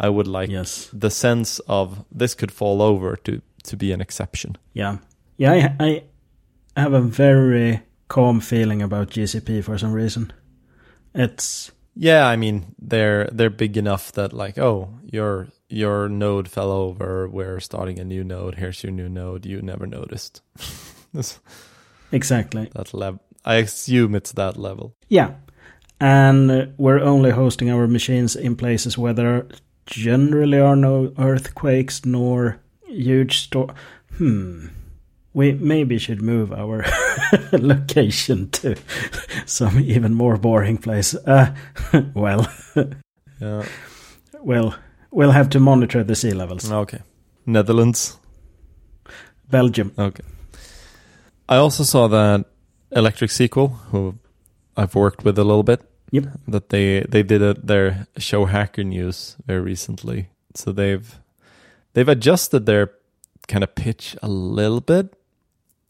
I 0.00 0.08
would 0.08 0.28
like 0.28 0.48
yes. 0.48 0.88
the 0.92 1.10
sense 1.10 1.58
of 1.60 2.04
this 2.12 2.34
could 2.34 2.52
fall 2.52 2.82
over 2.82 3.16
to 3.16 3.42
to 3.68 3.76
be 3.76 3.92
an 3.92 4.00
exception. 4.00 4.56
Yeah, 4.72 4.98
yeah. 5.36 5.74
I 5.80 6.04
I 6.76 6.80
have 6.80 6.92
a 6.92 7.00
very 7.00 7.82
calm 8.08 8.40
feeling 8.40 8.82
about 8.82 9.10
GCP 9.10 9.62
for 9.64 9.78
some 9.78 9.92
reason. 9.92 10.32
It's 11.14 11.70
yeah, 11.94 12.26
I 12.26 12.36
mean 12.36 12.74
they're 12.78 13.28
they're 13.32 13.50
big 13.50 13.76
enough 13.76 14.12
that 14.12 14.32
like, 14.32 14.58
oh, 14.58 14.90
your 15.04 15.48
your 15.68 16.08
node 16.08 16.48
fell 16.48 16.70
over, 16.70 17.28
we're 17.28 17.60
starting 17.60 17.98
a 17.98 18.04
new 18.04 18.24
node, 18.24 18.54
here's 18.54 18.82
your 18.82 18.92
new 18.92 19.08
node, 19.08 19.44
you 19.44 19.60
never 19.60 19.86
noticed. 19.86 20.42
exactly. 22.12 22.70
That 22.74 22.94
level 22.94 23.20
I 23.44 23.56
assume 23.56 24.14
it's 24.14 24.32
that 24.32 24.56
level. 24.56 24.94
Yeah. 25.08 25.34
And 26.00 26.74
we're 26.78 27.00
only 27.00 27.30
hosting 27.30 27.70
our 27.70 27.88
machines 27.88 28.36
in 28.36 28.56
places 28.56 28.96
where 28.96 29.14
there 29.14 29.46
generally 29.86 30.60
are 30.60 30.76
no 30.76 31.12
earthquakes 31.18 32.04
nor 32.04 32.60
huge 32.88 33.38
store. 33.38 33.74
Hmm 34.16 34.68
we 35.38 35.52
maybe 35.52 35.98
should 35.98 36.20
move 36.20 36.52
our 36.52 36.84
location 37.52 38.50
to 38.50 38.74
some 39.46 39.78
even 39.78 40.14
more 40.14 40.36
boring 40.36 40.78
place. 40.78 41.14
Uh, 41.14 41.54
well, 42.14 42.50
yeah. 43.40 43.64
well, 44.40 44.74
we'll 45.10 45.30
have 45.30 45.48
to 45.50 45.60
monitor 45.60 46.02
the 46.04 46.14
sea 46.14 46.32
levels. 46.32 46.70
Okay, 46.70 47.00
Netherlands, 47.46 48.18
Belgium. 49.48 49.92
Okay. 49.96 50.24
I 51.48 51.56
also 51.56 51.84
saw 51.84 52.08
that 52.08 52.44
ElectricSQL, 52.90 53.76
who 53.90 54.18
I've 54.76 54.94
worked 54.94 55.24
with 55.24 55.38
a 55.38 55.44
little 55.44 55.62
bit, 55.62 55.80
yep, 56.10 56.26
that 56.48 56.68
they 56.70 57.06
they 57.08 57.22
did 57.22 57.42
a, 57.42 57.54
their 57.54 58.06
show 58.16 58.46
Hacker 58.46 58.84
News 58.84 59.36
very 59.46 59.60
recently. 59.60 60.28
So 60.54 60.72
they've 60.72 61.20
they've 61.92 62.08
adjusted 62.08 62.66
their 62.66 62.92
kind 63.46 63.64
of 63.64 63.74
pitch 63.74 64.16
a 64.22 64.28
little 64.28 64.80
bit 64.80 65.14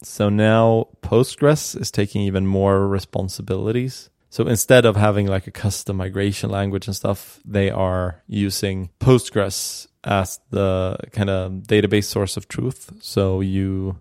so 0.01 0.29
now 0.29 0.87
Postgres 1.01 1.79
is 1.79 1.91
taking 1.91 2.21
even 2.21 2.47
more 2.47 2.87
responsibilities. 2.87 4.09
So 4.29 4.47
instead 4.47 4.85
of 4.85 4.95
having 4.95 5.27
like 5.27 5.47
a 5.47 5.51
custom 5.51 5.97
migration 5.97 6.49
language 6.49 6.87
and 6.87 6.95
stuff, 6.95 7.39
they 7.43 7.69
are 7.69 8.21
using 8.27 8.91
Postgres 8.99 9.87
as 10.03 10.39
the 10.51 10.97
kind 11.11 11.29
of 11.29 11.51
database 11.63 12.05
source 12.05 12.37
of 12.37 12.47
truth. 12.47 12.91
So 13.01 13.41
you 13.41 13.97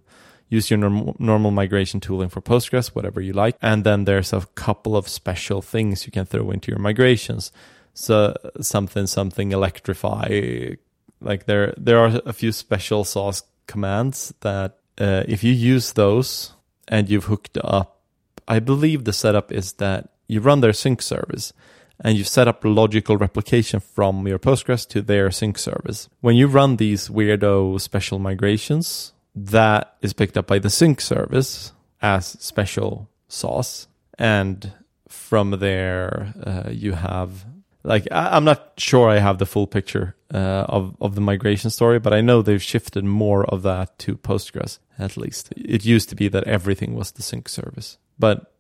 use 0.49 0.71
your 0.71 0.79
norm- 0.79 1.17
normal 1.19 1.51
migration 1.51 1.99
tooling 1.99 2.29
for 2.29 2.41
Postgres, 2.41 2.89
whatever 2.89 3.21
you 3.21 3.33
like. 3.33 3.57
And 3.61 3.85
then 3.85 4.05
there's 4.05 4.33
a 4.33 4.47
couple 4.55 4.97
of 4.97 5.09
special 5.09 5.63
things 5.63 6.07
you 6.07 6.13
can 6.13 6.27
throw 6.27 6.51
into 6.51 6.71
your 6.71 6.79
migrations. 6.79 7.51
So 7.93 8.37
something, 8.61 9.07
something 9.09 9.51
electrify. 9.51 10.75
Like 11.21 11.47
there, 11.47 11.75
there 11.77 11.99
are 11.99 12.21
a 12.25 12.33
few 12.33 12.53
special 12.53 13.05
sauce 13.05 13.43
commands 13.67 14.33
that 14.41 14.79
uh, 14.99 15.25
if 15.29 15.45
you 15.45 15.53
use 15.53 15.93
those 15.93 16.53
and 16.87 17.09
you've 17.09 17.25
hooked 17.25 17.59
up, 17.63 18.01
I 18.47 18.61
believe 18.61 19.05
the 19.05 19.13
setup 19.13 19.53
is 19.53 19.75
that 19.75 20.11
you 20.27 20.41
run 20.41 20.61
their 20.61 20.73
sync 20.73 21.03
service 21.03 21.53
and 22.01 22.17
you've 22.17 22.29
set 22.29 22.49
up 22.49 22.65
logical 22.65 23.17
replication 23.17 23.81
from 23.81 24.27
your 24.27 24.39
Postgres 24.39 24.87
to 24.89 25.03
their 25.03 25.31
sync 25.31 25.59
service. 25.59 26.09
When 26.21 26.37
you 26.37 26.47
run 26.47 26.77
these 26.77 27.09
weirdo 27.09 27.81
special 27.81 28.19
migrations, 28.19 29.13
that 29.35 29.97
is 30.01 30.13
picked 30.13 30.37
up 30.37 30.47
by 30.47 30.59
the 30.59 30.71
sync 30.71 31.01
service 31.01 31.73
as 32.01 32.27
special 32.27 33.09
sauce. 33.29 33.89
And 34.19 34.73
from 35.09 35.51
there, 35.59 36.35
uh, 36.45 36.71
you 36.71 36.93
have 36.93 37.45
like 37.83 38.07
I, 38.11 38.37
am 38.37 38.45
not 38.45 38.73
sure 38.77 39.09
I 39.09 39.19
have 39.19 39.39
the 39.39 39.47
full 39.47 39.67
picture 39.67 40.17
uh, 40.33 40.65
of 40.69 40.97
of 41.01 41.15
the 41.15 41.21
migration 41.21 41.71
story, 41.71 41.99
but 41.99 42.13
I 42.13 42.21
know 42.21 42.43
they've 42.43 42.63
shifted 42.63 43.05
more 43.05 43.45
of 43.47 43.63
that 43.63 43.99
to 44.01 44.17
Postgres. 44.17 44.79
At 44.99 45.17
least 45.17 45.53
it 45.57 45.85
used 45.85 46.09
to 46.11 46.17
be 46.17 46.29
that 46.29 46.45
everything 46.45 46.95
was 46.95 47.13
the 47.13 47.23
sync 47.23 47.49
service, 47.49 47.99
but 48.19 48.53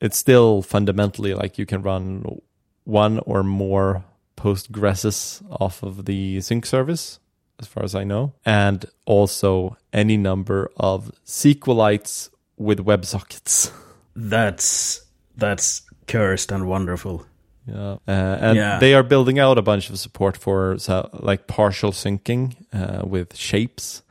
it's 0.00 0.18
still 0.18 0.62
fundamentally 0.62 1.34
like 1.34 1.58
you 1.58 1.66
can 1.66 1.82
run 1.82 2.40
one 2.84 3.18
or 3.20 3.42
more 3.42 4.04
Postgreses 4.36 5.42
off 5.60 5.82
of 5.82 6.06
the 6.06 6.40
sync 6.40 6.66
service, 6.66 7.20
as 7.60 7.68
far 7.68 7.84
as 7.84 7.94
I 7.94 8.02
know, 8.02 8.32
and 8.44 8.84
also 9.04 9.76
any 9.92 10.16
number 10.16 10.70
of 10.76 11.12
SQLites 11.24 12.30
with 12.56 12.80
WebSockets. 12.80 13.70
That's 14.16 15.06
that's 15.36 15.82
cursed 16.06 16.50
and 16.50 16.66
wonderful. 16.66 17.26
Yeah, 17.66 17.96
uh, 18.08 18.38
and 18.40 18.56
yeah. 18.56 18.78
they 18.78 18.94
are 18.94 19.02
building 19.02 19.38
out 19.38 19.56
a 19.56 19.62
bunch 19.62 19.88
of 19.88 19.98
support 19.98 20.36
for 20.36 20.78
so, 20.78 21.08
like 21.12 21.46
partial 21.46 21.92
syncing 21.92 22.56
uh, 22.72 23.06
with 23.06 23.36
shapes. 23.36 24.02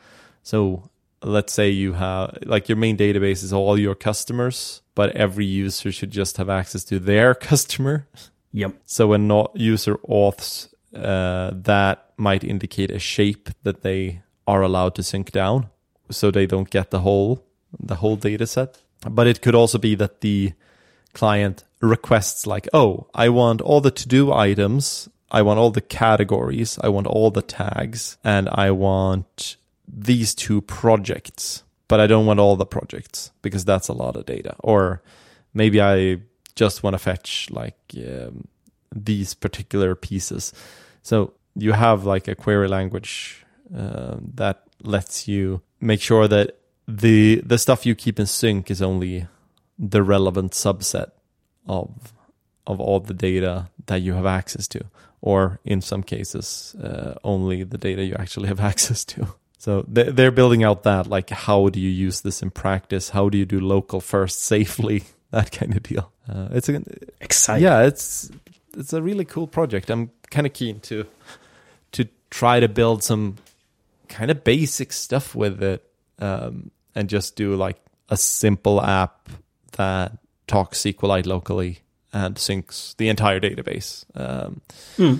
So 0.43 0.89
let's 1.21 1.53
say 1.53 1.69
you 1.69 1.93
have 1.93 2.37
like 2.43 2.69
your 2.69 2.77
main 2.77 2.97
database 2.97 3.43
is 3.43 3.51
all 3.51 3.77
your 3.77 3.95
customers, 3.95 4.81
but 4.95 5.15
every 5.15 5.45
user 5.45 5.91
should 5.91 6.11
just 6.11 6.37
have 6.37 6.49
access 6.49 6.83
to 6.85 6.99
their 6.99 7.35
customer. 7.49 8.07
Yep. 8.53 8.75
So 8.85 9.07
when 9.07 9.27
not 9.27 9.51
user 9.55 9.95
auths, 10.09 10.73
uh, 10.95 11.51
that 11.53 12.11
might 12.17 12.43
indicate 12.43 12.91
a 12.91 12.99
shape 12.99 13.49
that 13.63 13.81
they 13.81 14.21
are 14.47 14.61
allowed 14.61 14.95
to 14.95 15.03
sync 15.03 15.31
down, 15.31 15.69
so 16.09 16.31
they 16.31 16.45
don't 16.45 16.69
get 16.69 16.91
the 16.91 16.99
whole 16.99 17.43
the 17.79 17.95
whole 17.95 18.15
data 18.15 18.47
set. 18.47 18.81
But 19.09 19.27
it 19.27 19.41
could 19.41 19.55
also 19.55 19.77
be 19.77 19.95
that 19.95 20.21
the 20.21 20.53
client 21.13 21.63
requests 21.81 22.47
like, 22.47 22.67
oh, 22.73 23.07
I 23.13 23.29
want 23.29 23.61
all 23.61 23.81
the 23.81 23.91
to 23.91 24.07
do 24.07 24.31
items, 24.31 25.09
I 25.31 25.41
want 25.41 25.59
all 25.59 25.71
the 25.71 25.81
categories, 25.81 26.79
I 26.81 26.89
want 26.89 27.07
all 27.07 27.31
the 27.31 27.41
tags, 27.41 28.17
and 28.23 28.47
I 28.49 28.71
want 28.71 29.57
these 29.87 30.35
two 30.35 30.61
projects, 30.61 31.63
but 31.87 31.99
I 31.99 32.07
don't 32.07 32.25
want 32.25 32.39
all 32.39 32.55
the 32.55 32.65
projects 32.65 33.31
because 33.41 33.65
that's 33.65 33.87
a 33.87 33.93
lot 33.93 34.15
of 34.15 34.25
data. 34.25 34.55
Or 34.59 35.01
maybe 35.53 35.81
I 35.81 36.21
just 36.55 36.83
want 36.83 36.93
to 36.93 36.99
fetch 36.99 37.47
like 37.49 37.77
um, 37.97 38.47
these 38.93 39.33
particular 39.33 39.95
pieces. 39.95 40.53
So 41.01 41.33
you 41.55 41.73
have 41.73 42.05
like 42.05 42.27
a 42.27 42.35
query 42.35 42.67
language 42.67 43.45
uh, 43.75 44.17
that 44.35 44.63
lets 44.83 45.27
you 45.27 45.61
make 45.79 46.01
sure 46.01 46.27
that 46.27 46.57
the 46.87 47.41
the 47.45 47.57
stuff 47.57 47.85
you 47.85 47.95
keep 47.95 48.19
in 48.19 48.25
sync 48.25 48.69
is 48.69 48.81
only 48.81 49.27
the 49.79 50.03
relevant 50.03 50.51
subset 50.51 51.11
of 51.67 52.13
of 52.67 52.79
all 52.79 52.99
the 52.99 53.13
data 53.13 53.69
that 53.87 54.01
you 54.01 54.13
have 54.13 54.25
access 54.25 54.67
to, 54.69 54.81
or 55.21 55.59
in 55.65 55.81
some 55.81 56.03
cases, 56.03 56.75
uh, 56.81 57.15
only 57.23 57.63
the 57.63 57.77
data 57.77 58.03
you 58.03 58.15
actually 58.15 58.47
have 58.47 58.59
access 58.71 59.03
to. 59.05 59.27
So 59.57 59.85
they're 59.87 60.31
building 60.31 60.63
out 60.63 60.83
that 60.83 61.05
like 61.05 61.29
how 61.29 61.69
do 61.69 61.79
you 61.79 61.89
use 61.89 62.21
this 62.21 62.41
in 62.41 62.49
practice? 62.49 63.09
How 63.09 63.29
do 63.29 63.37
you 63.37 63.45
do 63.45 63.59
local 63.59 64.01
first 64.01 64.43
safely? 64.53 65.03
That 65.31 65.51
kind 65.51 65.75
of 65.77 65.83
deal. 65.83 66.11
Uh, 66.27 66.49
it's 66.51 66.67
a, 66.67 66.81
exciting. 67.21 67.63
Yeah, 67.63 67.83
it's 67.83 68.31
it's 68.75 68.93
a 68.93 69.01
really 69.01 69.25
cool 69.25 69.47
project. 69.47 69.89
I'm 69.89 70.11
kind 70.29 70.47
of 70.47 70.53
keen 70.53 70.79
to 70.81 71.05
to 71.93 72.07
try 72.29 72.59
to 72.59 72.67
build 72.67 73.03
some 73.03 73.37
kind 74.09 74.31
of 74.31 74.43
basic 74.43 74.91
stuff 74.91 75.35
with 75.35 75.61
it, 75.61 75.83
um, 76.19 76.71
and 76.95 77.07
just 77.07 77.35
do 77.35 77.55
like 77.55 77.77
a 78.09 78.17
simple 78.17 78.81
app 78.81 79.29
that 79.73 80.17
talks 80.51 80.79
SQLite 80.79 81.25
locally 81.25 81.79
and 82.11 82.35
syncs 82.35 82.95
the 82.97 83.09
entire 83.09 83.39
database. 83.39 84.05
Um, 84.15 84.61
mm. 84.97 85.19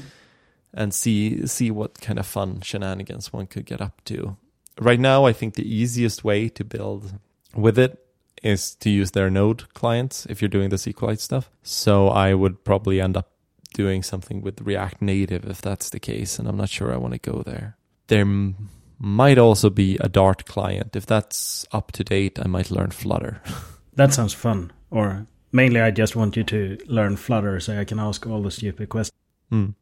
And 0.74 0.94
see 0.94 1.46
see 1.48 1.72
what 1.72 2.00
kind 2.00 2.20
of 2.20 2.26
fun 2.26 2.62
shenanigans 2.62 3.34
one 3.34 3.48
could 3.48 3.65
get 3.65 3.82
up 3.82 4.02
to. 4.06 4.38
Right 4.80 5.00
now, 5.00 5.26
I 5.26 5.34
think 5.34 5.56
the 5.56 5.67
easiest 5.67 6.24
way 6.24 6.50
to 6.50 6.63
build 6.63 7.13
with 7.54 7.78
it 7.78 7.98
is 8.41 8.76
to 8.76 8.89
use 8.89 9.12
their 9.12 9.30
Node 9.30 9.72
clients 9.74 10.26
if 10.28 10.41
you're 10.41 10.50
doing 10.50 10.70
the 10.70 10.78
SQLite 10.78 11.20
stuff. 11.20 11.50
So 11.62 12.08
I 12.08 12.34
would 12.34 12.63
probably 12.63 13.02
end 13.02 13.17
up 13.17 13.30
doing 13.74 14.02
something 14.02 14.41
with 14.41 14.62
React 14.62 15.02
Native 15.02 15.46
if 15.46 15.62
that's 15.62 15.89
the 15.89 16.00
case, 16.00 16.39
and 16.39 16.48
I'm 16.48 16.58
not 16.58 16.70
sure 16.70 16.94
I 16.94 16.98
want 16.98 17.13
to 17.13 17.32
go 17.32 17.44
there. 17.44 17.78
There 18.08 18.22
m- 18.22 18.70
might 18.98 19.38
also 19.38 19.70
be 19.70 19.98
a 20.00 20.10
Dart 20.10 20.46
client. 20.46 20.96
If 20.96 21.06
that's 21.06 21.65
up 21.72 21.91
to 21.94 22.04
date, 22.04 22.39
I 22.41 22.48
might 22.48 22.72
learn 22.72 22.91
Flutter. 22.91 23.41
that 23.94 24.13
sounds 24.13 24.34
fun. 24.34 24.72
Or 24.91 25.25
mainly, 25.51 25.82
I 25.82 25.91
just 25.91 26.15
want 26.15 26.38
you 26.38 26.43
to 26.43 26.77
learn 26.86 27.15
Flutter 27.15 27.60
so 27.60 27.80
I 27.80 27.86
can 27.86 27.99
ask 27.99 28.27
all 28.27 28.41
the 28.41 28.51
stupid 28.51 28.89
questions. 28.89 29.17
Mm. 29.51 29.73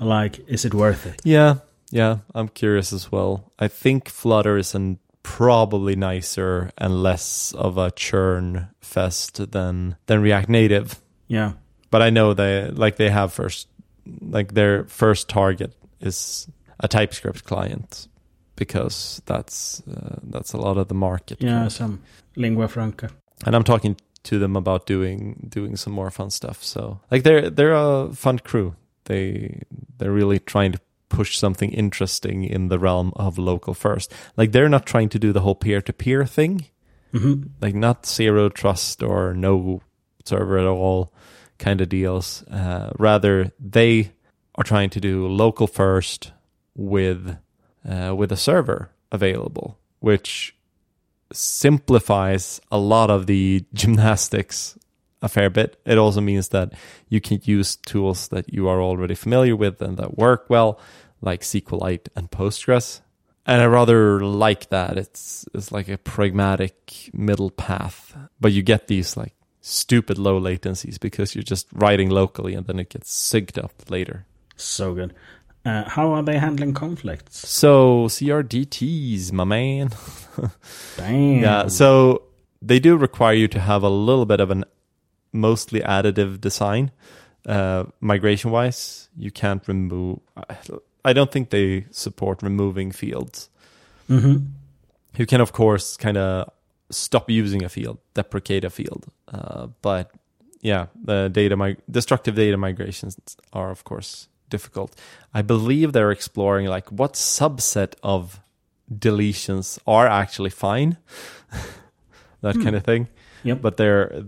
Like, 0.00 0.48
is 0.48 0.64
it 0.64 0.74
worth 0.74 1.06
it? 1.06 1.20
Yeah, 1.24 1.56
yeah, 1.90 2.18
I'm 2.34 2.48
curious 2.48 2.92
as 2.92 3.12
well. 3.12 3.52
I 3.58 3.68
think 3.68 4.08
Flutter 4.08 4.56
is 4.56 4.74
an 4.74 4.98
probably 5.24 5.96
nicer 5.96 6.70
and 6.78 7.02
less 7.02 7.52
of 7.52 7.78
a 7.78 7.90
churn 7.90 8.68
fest 8.80 9.50
than 9.50 9.96
than 10.06 10.22
React 10.22 10.48
Native. 10.48 11.00
Yeah. 11.26 11.52
But 11.90 12.02
I 12.02 12.10
know 12.10 12.34
they 12.34 12.70
like 12.70 12.96
they 12.96 13.10
have 13.10 13.32
first 13.32 13.68
like 14.20 14.54
their 14.54 14.84
first 14.84 15.28
target 15.28 15.74
is 16.00 16.46
a 16.78 16.86
TypeScript 16.86 17.44
client 17.44 18.08
because 18.56 19.22
that's 19.26 19.82
uh, 19.88 20.18
that's 20.22 20.52
a 20.52 20.58
lot 20.58 20.76
of 20.76 20.88
the 20.88 20.94
market. 20.94 21.42
Yeah, 21.42 21.68
some 21.68 22.02
lingua 22.36 22.68
franca. 22.68 23.10
And 23.46 23.54
I'm 23.54 23.64
talking 23.64 23.96
to 24.24 24.38
them 24.38 24.56
about 24.56 24.86
doing 24.86 25.46
doing 25.48 25.76
some 25.76 25.92
more 25.92 26.10
fun 26.10 26.30
stuff. 26.30 26.62
So 26.64 27.00
like 27.10 27.22
they're 27.22 27.50
they're 27.50 27.74
a 27.74 28.12
fun 28.12 28.38
crew. 28.38 28.74
They 29.04 29.62
they're 29.98 30.12
really 30.12 30.38
trying 30.38 30.72
to 30.72 30.80
push 31.08 31.38
something 31.38 31.70
interesting 31.72 32.44
in 32.44 32.68
the 32.68 32.78
realm 32.78 33.12
of 33.16 33.38
local 33.38 33.74
first. 33.74 34.12
Like 34.36 34.52
they're 34.52 34.68
not 34.68 34.86
trying 34.86 35.10
to 35.10 35.18
do 35.18 35.32
the 35.32 35.40
whole 35.40 35.54
peer 35.54 35.80
to 35.82 35.92
peer 35.92 36.26
thing, 36.26 36.66
mm-hmm. 37.12 37.48
like 37.60 37.74
not 37.74 38.06
zero 38.06 38.48
trust 38.48 39.02
or 39.02 39.34
no 39.34 39.82
server 40.24 40.58
at 40.58 40.66
all 40.66 41.12
kind 41.58 41.80
of 41.80 41.88
deals. 41.88 42.42
Uh, 42.44 42.92
rather, 42.98 43.52
they 43.60 44.12
are 44.54 44.64
trying 44.64 44.90
to 44.90 45.00
do 45.00 45.28
local 45.28 45.66
first 45.66 46.32
with 46.74 47.36
uh, 47.88 48.14
with 48.16 48.32
a 48.32 48.36
server 48.36 48.90
available, 49.12 49.78
which 50.00 50.56
simplifies 51.32 52.60
a 52.70 52.78
lot 52.78 53.10
of 53.10 53.26
the 53.26 53.64
gymnastics 53.74 54.78
a 55.24 55.28
fair 55.28 55.48
bit. 55.48 55.80
It 55.86 55.96
also 55.96 56.20
means 56.20 56.50
that 56.50 56.74
you 57.08 57.20
can 57.20 57.40
use 57.42 57.76
tools 57.76 58.28
that 58.28 58.52
you 58.52 58.68
are 58.68 58.80
already 58.80 59.14
familiar 59.14 59.56
with 59.56 59.80
and 59.80 59.96
that 59.96 60.18
work 60.18 60.46
well, 60.50 60.78
like 61.22 61.40
SQLite 61.40 62.08
and 62.14 62.30
Postgres. 62.30 63.00
And 63.46 63.62
I 63.62 63.66
rather 63.66 64.20
like 64.20 64.68
that. 64.68 64.96
It's 64.96 65.46
it's 65.54 65.72
like 65.72 65.88
a 65.88 65.98
pragmatic 65.98 67.10
middle 67.12 67.50
path, 67.50 68.16
but 68.40 68.52
you 68.52 68.62
get 68.62 68.86
these 68.86 69.16
like 69.16 69.34
stupid 69.60 70.18
low 70.18 70.38
latencies 70.38 71.00
because 71.00 71.34
you're 71.34 71.42
just 71.42 71.66
writing 71.72 72.10
locally 72.10 72.54
and 72.54 72.66
then 72.66 72.78
it 72.78 72.90
gets 72.90 73.10
synced 73.10 73.62
up 73.62 73.72
later. 73.90 74.26
So 74.56 74.94
good. 74.94 75.14
Uh, 75.64 75.88
how 75.88 76.12
are 76.12 76.22
they 76.22 76.38
handling 76.38 76.74
conflicts? 76.74 77.48
So 77.48 78.06
CRDTs, 78.06 79.32
my 79.32 79.44
man. 79.44 79.90
Damn. 80.96 81.42
Yeah. 81.42 81.68
So 81.68 82.22
they 82.60 82.78
do 82.78 82.96
require 82.96 83.34
you 83.34 83.48
to 83.48 83.60
have 83.60 83.82
a 83.82 83.88
little 83.88 84.26
bit 84.26 84.40
of 84.40 84.50
an 84.50 84.64
mostly 85.32 85.80
additive 85.80 86.40
design. 86.40 86.90
Uh, 87.46 87.84
migration 88.00 88.50
wise, 88.50 89.08
you 89.16 89.30
can't 89.30 89.66
remove. 89.68 90.20
I 91.04 91.12
don't 91.12 91.30
think 91.30 91.50
they 91.50 91.86
support 91.90 92.42
removing 92.42 92.92
fields. 92.92 93.50
Mm-hmm. 94.08 94.46
You 95.16 95.26
can, 95.26 95.40
of 95.40 95.52
course, 95.52 95.96
kind 95.96 96.16
of 96.16 96.50
stop 96.90 97.30
using 97.30 97.62
a 97.62 97.68
field, 97.68 97.98
deprecate 98.14 98.64
a 98.64 98.70
field. 98.70 99.06
Uh, 99.28 99.68
but 99.82 100.10
yeah, 100.62 100.86
the 101.02 101.28
data 101.28 101.56
mig- 101.56 101.82
destructive 101.90 102.34
data 102.34 102.56
migrations 102.56 103.18
are, 103.52 103.70
of 103.70 103.84
course, 103.84 104.28
difficult. 104.56 104.90
I 105.38 105.42
believe 105.42 105.92
they're 105.92 106.12
exploring 106.14 106.66
like 106.76 106.88
what 107.00 107.14
subset 107.14 107.92
of 108.02 108.40
deletions 108.90 109.78
are 109.86 110.06
actually 110.22 110.50
fine, 110.50 110.96
that 112.42 112.54
Hmm. 112.56 112.62
kind 112.64 112.76
of 112.76 112.84
thing. 112.84 113.08
Yep. 113.44 113.60
But 113.62 113.76
they're 113.76 114.24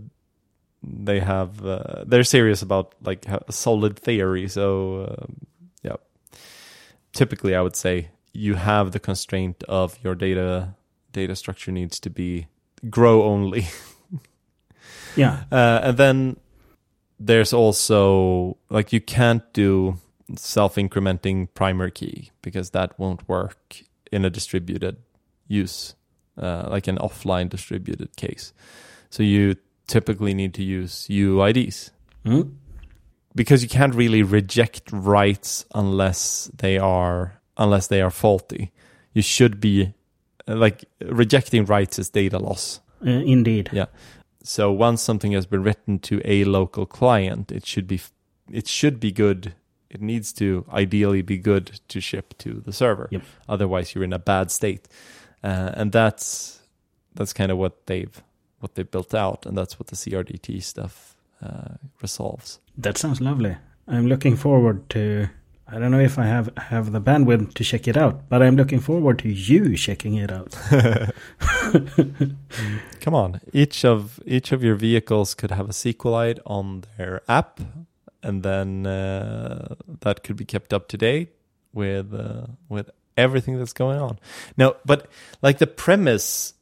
they 0.82 1.20
have 1.20 1.50
uh, 1.64 2.04
they're 2.10 2.24
serious 2.24 2.62
about 2.62 2.94
like 3.08 3.26
a 3.48 3.52
solid 3.52 3.98
theory. 3.98 4.48
So 4.48 4.66
um, 5.08 5.46
yeah, 5.82 5.96
typically 7.12 7.54
I 7.54 7.60
would 7.62 7.76
say 7.76 8.08
you 8.32 8.54
have 8.56 8.90
the 8.92 9.00
constraint 9.00 9.64
of 9.68 9.98
your 10.04 10.14
data 10.14 10.74
data 11.12 11.34
structure 11.34 11.72
needs 11.72 12.00
to 12.00 12.10
be 12.10 12.46
grow 12.90 13.22
only. 13.24 13.66
Yeah. 15.16 15.44
Uh, 15.50 15.80
and 15.82 15.96
then 15.96 16.36
there's 17.18 17.52
also 17.54 18.56
like 18.70 18.92
you 18.92 19.00
can't 19.00 19.42
do 19.54 19.96
self-incrementing 20.34 21.48
primary 21.54 21.90
key 21.90 22.30
because 22.42 22.70
that 22.70 22.98
won't 22.98 23.28
work 23.28 23.82
in 24.10 24.24
a 24.24 24.30
distributed 24.30 24.96
use, 25.46 25.94
uh, 26.40 26.66
like 26.68 26.88
an 26.88 26.98
offline 26.98 27.48
distributed 27.48 28.16
case. 28.16 28.52
So 29.10 29.22
you 29.22 29.56
typically 29.86 30.34
need 30.34 30.54
to 30.54 30.62
use 30.62 31.06
UIDs 31.08 31.90
Mm. 32.24 32.54
because 33.36 33.62
you 33.62 33.68
can't 33.68 33.94
really 33.94 34.22
reject 34.22 34.90
writes 34.90 35.64
unless 35.74 36.50
they 36.56 36.76
are 36.76 37.40
unless 37.56 37.86
they 37.86 38.02
are 38.02 38.10
faulty. 38.10 38.72
You 39.14 39.22
should 39.22 39.60
be 39.60 39.94
like 40.48 40.84
rejecting 41.00 41.64
writes 41.64 41.98
is 41.98 42.10
data 42.10 42.38
loss. 42.38 42.80
Uh, 43.04 43.10
indeed. 43.10 43.70
Yeah. 43.72 43.86
So 44.42 44.72
once 44.72 45.02
something 45.02 45.32
has 45.32 45.46
been 45.46 45.62
written 45.62 45.98
to 46.00 46.20
a 46.24 46.44
local 46.44 46.84
client, 46.86 47.52
it 47.52 47.64
should 47.64 47.86
be 47.86 48.00
it 48.50 48.66
should 48.66 48.98
be 48.98 49.12
good. 49.12 49.54
It 49.90 50.00
needs 50.00 50.32
to 50.34 50.64
ideally 50.72 51.22
be 51.22 51.38
good 51.38 51.80
to 51.88 52.00
ship 52.00 52.34
to 52.38 52.62
the 52.64 52.72
server. 52.72 53.08
Yep. 53.10 53.22
Otherwise, 53.48 53.94
you're 53.94 54.04
in 54.04 54.12
a 54.12 54.18
bad 54.18 54.50
state, 54.50 54.88
uh, 55.42 55.70
and 55.74 55.92
that's 55.92 56.60
that's 57.14 57.32
kind 57.32 57.52
of 57.52 57.58
what 57.58 57.86
they've 57.86 58.22
what 58.60 58.74
they 58.74 58.82
built 58.82 59.14
out, 59.14 59.46
and 59.46 59.56
that's 59.56 59.78
what 59.78 59.88
the 59.88 59.96
CRDT 59.96 60.62
stuff 60.62 61.16
uh, 61.42 61.76
resolves. 62.02 62.58
That 62.76 62.98
sounds 62.98 63.20
lovely. 63.20 63.56
I'm 63.86 64.06
looking 64.06 64.36
forward 64.36 64.88
to 64.90 65.28
I 65.68 65.80
don't 65.80 65.90
know 65.90 65.98
if 65.98 66.16
I 66.16 66.26
have 66.26 66.56
have 66.56 66.92
the 66.92 67.00
bandwidth 67.00 67.54
to 67.54 67.64
check 67.64 67.88
it 67.88 67.96
out, 67.96 68.28
but 68.28 68.40
I'm 68.40 68.54
looking 68.54 68.78
forward 68.78 69.18
to 69.20 69.28
you 69.28 69.76
checking 69.76 70.14
it 70.14 70.30
out. 70.30 70.56
Come 73.00 73.14
on, 73.14 73.40
each 73.52 73.84
of 73.84 74.20
each 74.24 74.52
of 74.52 74.62
your 74.62 74.76
vehicles 74.76 75.34
could 75.34 75.50
have 75.50 75.68
a 75.68 75.72
SQLite 75.72 76.38
on 76.46 76.84
their 76.96 77.20
app, 77.28 77.60
and 78.26 78.42
then 78.42 78.86
uh, 78.86 79.76
that 80.00 80.22
could 80.24 80.36
be 80.36 80.44
kept 80.44 80.74
up 80.74 80.88
to 80.88 80.98
date 80.98 81.30
with 81.72 82.12
uh, 82.12 82.46
with 82.68 82.90
everything 83.16 83.58
that's 83.58 83.72
going 83.72 83.98
on. 83.98 84.18
No, 84.56 84.76
but 84.84 85.08
like 85.42 85.58
the 85.58 85.66
premise, 85.66 86.54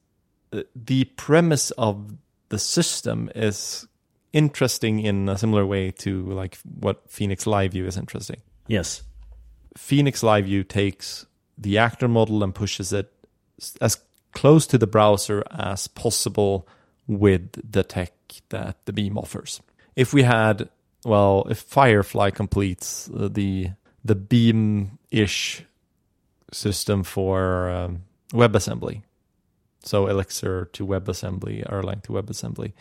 uh, 0.52 0.62
the 0.76 1.04
premise 1.04 1.70
of 1.72 2.16
the 2.50 2.58
system 2.58 3.30
is 3.34 3.86
interesting 4.32 5.00
in 5.00 5.28
a 5.28 5.38
similar 5.38 5.64
way 5.64 5.90
to 5.90 6.24
like 6.30 6.58
what 6.80 7.10
Phoenix 7.10 7.46
Live 7.46 7.72
View 7.72 7.86
is 7.86 7.96
interesting. 7.96 8.40
Yes. 8.66 9.02
Phoenix 9.76 10.22
Live 10.22 10.44
View 10.44 10.62
takes 10.62 11.26
the 11.56 11.78
actor 11.78 12.08
model 12.08 12.44
and 12.44 12.54
pushes 12.54 12.92
it 12.92 13.12
as 13.80 13.98
close 14.32 14.66
to 14.66 14.78
the 14.78 14.86
browser 14.86 15.42
as 15.50 15.88
possible 15.88 16.68
with 17.06 17.72
the 17.72 17.82
tech 17.82 18.12
that 18.48 18.76
the 18.84 18.92
Beam 18.92 19.16
offers. 19.16 19.60
If 19.94 20.12
we 20.12 20.22
had, 20.22 20.68
well, 21.04 21.46
if 21.50 21.58
Firefly 21.58 22.30
completes 22.30 23.08
the 23.12 23.72
the 24.04 24.14
Beam-ish 24.14 25.64
system 26.52 27.02
for 27.02 27.70
um, 27.70 28.02
WebAssembly, 28.32 29.02
so 29.82 30.06
Elixir 30.06 30.66
to 30.72 30.86
WebAssembly, 30.86 31.66
Erlang 31.70 32.02
to 32.02 32.12
WebAssembly, 32.12 32.72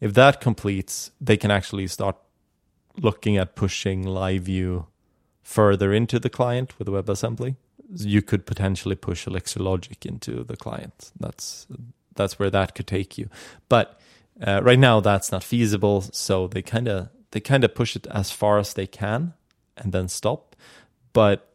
if 0.00 0.14
that 0.14 0.40
completes, 0.40 1.12
they 1.20 1.36
can 1.36 1.50
actually 1.50 1.86
start 1.86 2.16
looking 3.00 3.36
at 3.36 3.54
pushing 3.54 4.02
Live 4.02 4.42
View 4.42 4.86
further 5.42 5.92
into 5.92 6.18
the 6.18 6.30
client 6.30 6.78
with 6.78 6.88
WebAssembly, 6.88 7.56
you 7.96 8.22
could 8.22 8.46
potentially 8.46 8.94
push 8.94 9.26
Elixir 9.26 9.60
Logic 9.60 10.04
into 10.06 10.44
the 10.44 10.56
client. 10.56 11.12
That's 11.18 11.66
that's 12.14 12.38
where 12.38 12.50
that 12.50 12.74
could 12.74 12.86
take 12.86 13.18
you. 13.18 13.28
But 13.68 14.00
uh, 14.40 14.60
right 14.62 14.78
now, 14.78 15.00
that's 15.00 15.32
not 15.32 15.44
feasible. 15.44 16.02
So 16.12 16.46
they 16.46 16.62
kind 16.62 16.88
of 16.88 17.08
they 17.32 17.40
kind 17.40 17.64
of 17.64 17.74
push 17.74 17.96
it 17.96 18.06
as 18.08 18.30
far 18.30 18.58
as 18.58 18.74
they 18.74 18.86
can 18.86 19.34
and 19.76 19.92
then 19.92 20.08
stop. 20.08 20.54
But 21.12 21.52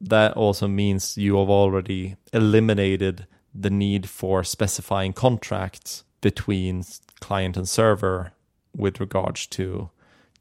that 0.00 0.32
also 0.36 0.68
means 0.68 1.16
you 1.16 1.36
have 1.38 1.48
already 1.48 2.16
eliminated 2.32 3.26
the 3.54 3.70
need 3.70 4.08
for 4.08 4.44
specifying 4.44 5.12
contracts 5.12 6.04
between 6.20 6.84
client 7.20 7.56
and 7.56 7.68
server 7.68 8.32
with 8.76 9.00
regards 9.00 9.46
to 9.46 9.90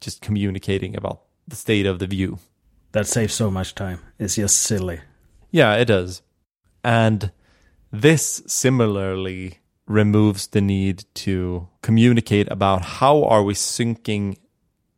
just 0.01 0.21
communicating 0.21 0.95
about 0.95 1.21
the 1.47 1.55
state 1.55 1.85
of 1.85 1.99
the 1.99 2.07
view. 2.07 2.39
That 2.91 3.07
saves 3.07 3.33
so 3.33 3.49
much 3.49 3.75
time. 3.75 3.99
It's 4.19 4.35
just 4.35 4.59
silly. 4.59 5.01
Yeah, 5.51 5.75
it 5.75 5.85
does. 5.85 6.21
And 6.83 7.31
this 7.91 8.43
similarly 8.47 9.59
removes 9.87 10.47
the 10.47 10.61
need 10.61 11.05
to 11.13 11.67
communicate 11.81 12.51
about 12.51 12.81
how 12.81 13.23
are 13.23 13.43
we 13.43 13.53
syncing 13.53 14.37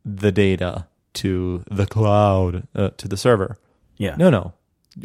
the 0.06 0.30
data 0.30 0.86
to 1.14 1.64
the 1.70 1.86
cloud, 1.86 2.68
uh, 2.74 2.90
to 2.96 3.08
the 3.08 3.16
server. 3.16 3.58
Yeah. 3.96 4.14
No, 4.16 4.30
no. 4.30 4.52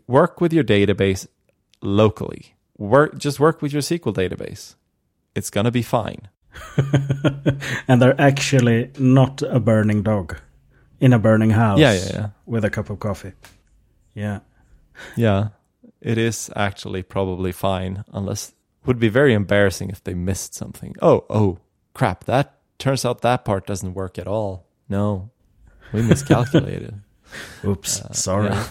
Work 0.07 0.39
with 0.39 0.53
your 0.53 0.63
database 0.63 1.27
locally. 1.81 2.55
Work 2.77 3.17
just 3.17 3.39
work 3.39 3.61
with 3.61 3.73
your 3.73 3.81
SQL 3.81 4.13
database. 4.13 4.75
It's 5.35 5.49
going 5.49 5.65
to 5.65 5.71
be 5.71 5.81
fine. 5.81 6.29
and 7.87 8.01
they're 8.01 8.19
actually 8.19 8.91
not 8.99 9.41
a 9.41 9.59
burning 9.59 10.03
dog 10.03 10.37
in 10.99 11.13
a 11.13 11.19
burning 11.19 11.51
house. 11.51 11.79
Yeah, 11.79 11.93
yeah, 11.93 12.09
yeah. 12.13 12.29
With 12.45 12.63
a 12.65 12.69
cup 12.69 12.89
of 12.89 12.99
coffee. 12.99 13.33
Yeah. 14.13 14.39
Yeah. 15.15 15.49
It 16.01 16.17
is 16.17 16.49
actually 16.55 17.03
probably 17.03 17.51
fine 17.51 18.03
unless 18.11 18.53
would 18.85 18.99
be 18.99 19.09
very 19.09 19.33
embarrassing 19.33 19.89
if 19.89 20.03
they 20.03 20.13
missed 20.13 20.53
something. 20.53 20.95
Oh, 21.01 21.25
oh, 21.29 21.59
crap. 21.93 22.25
That 22.25 22.57
turns 22.79 23.05
out 23.05 23.21
that 23.21 23.45
part 23.45 23.67
doesn't 23.67 23.93
work 23.93 24.17
at 24.17 24.27
all. 24.27 24.65
No. 24.91 25.31
We 25.93 26.01
miscalculated. 26.01 26.99
Oops. 27.65 28.01
Uh, 28.01 28.11
sorry. 28.11 28.49
Yeah. 28.49 28.67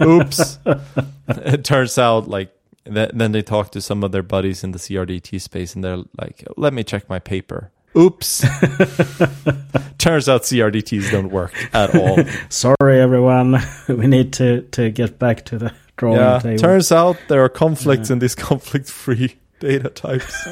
Oops. 0.02 0.58
it 1.28 1.64
turns 1.64 1.98
out 1.98 2.28
like 2.28 2.52
then 2.84 3.32
they 3.32 3.42
talk 3.42 3.72
to 3.72 3.80
some 3.80 4.04
of 4.04 4.12
their 4.12 4.22
buddies 4.22 4.62
in 4.62 4.70
the 4.70 4.78
CRDT 4.78 5.40
space 5.40 5.74
and 5.74 5.82
they're 5.82 6.04
like, 6.16 6.44
"Let 6.56 6.72
me 6.72 6.84
check 6.84 7.08
my 7.08 7.18
paper." 7.18 7.72
Oops. 7.98 8.42
Turns 9.98 10.28
out 10.28 10.42
CRDTs 10.42 11.10
don't 11.10 11.30
work 11.30 11.52
at 11.74 11.96
all. 11.96 12.18
Sorry, 12.48 13.00
everyone. 13.00 13.60
we 13.88 14.06
need 14.06 14.34
to, 14.34 14.62
to 14.70 14.90
get 14.90 15.18
back 15.18 15.46
to 15.46 15.58
the 15.58 15.72
drawing 15.96 16.18
table. 16.18 16.32
yeah, 16.32 16.38
table. 16.38 16.58
Turns 16.58 16.92
out 16.92 17.16
there 17.26 17.42
are 17.42 17.48
conflicts 17.48 18.08
yeah. 18.08 18.12
in 18.12 18.18
these 18.20 18.34
conflict 18.36 18.88
free 18.88 19.34
data 19.58 19.88
types. 19.88 20.46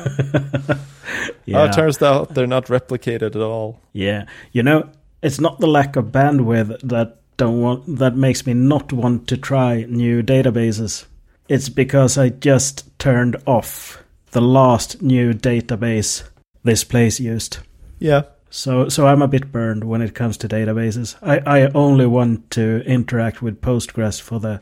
yeah. 1.45 1.59
Uh, 1.59 1.73
turns 1.73 2.03
out 2.03 2.35
they're 2.35 2.49
not 2.49 2.67
replicated 2.67 3.37
at 3.37 3.37
all. 3.37 3.79
Yeah. 3.93 4.25
You 4.51 4.65
know, 4.65 4.89
it's 5.25 5.41
not 5.41 5.59
the 5.59 5.67
lack 5.67 5.97
of 5.97 6.07
bandwidth 6.07 6.81
that 6.83 7.19
don't 7.37 7.61
want 7.61 7.99
that 7.99 8.17
makes 8.17 8.47
me 8.47 8.55
not 8.55 8.93
want 8.93 9.27
to 9.29 9.37
try 9.37 9.85
new 9.89 10.23
databases. 10.23 11.07
It's 11.49 11.69
because 11.69 12.17
I 12.17 12.29
just 12.29 12.97
turned 12.99 13.37
off 13.47 14.03
the 14.31 14.41
last 14.41 15.03
new 15.03 15.33
database 15.33 16.23
this 16.63 16.85
place 16.85 17.19
used. 17.19 17.59
Yeah. 17.99 18.23
So 18.51 18.89
so 18.89 19.07
I'm 19.07 19.23
a 19.23 19.29
bit 19.29 19.51
burned 19.51 19.85
when 19.85 20.03
it 20.03 20.15
comes 20.15 20.37
to 20.39 20.49
databases. 20.49 21.17
I, 21.23 21.39
I 21.39 21.71
only 21.75 22.07
want 22.07 22.51
to 22.53 22.83
interact 22.87 23.43
with 23.43 23.61
Postgres 23.61 24.21
for 24.21 24.39
the 24.39 24.61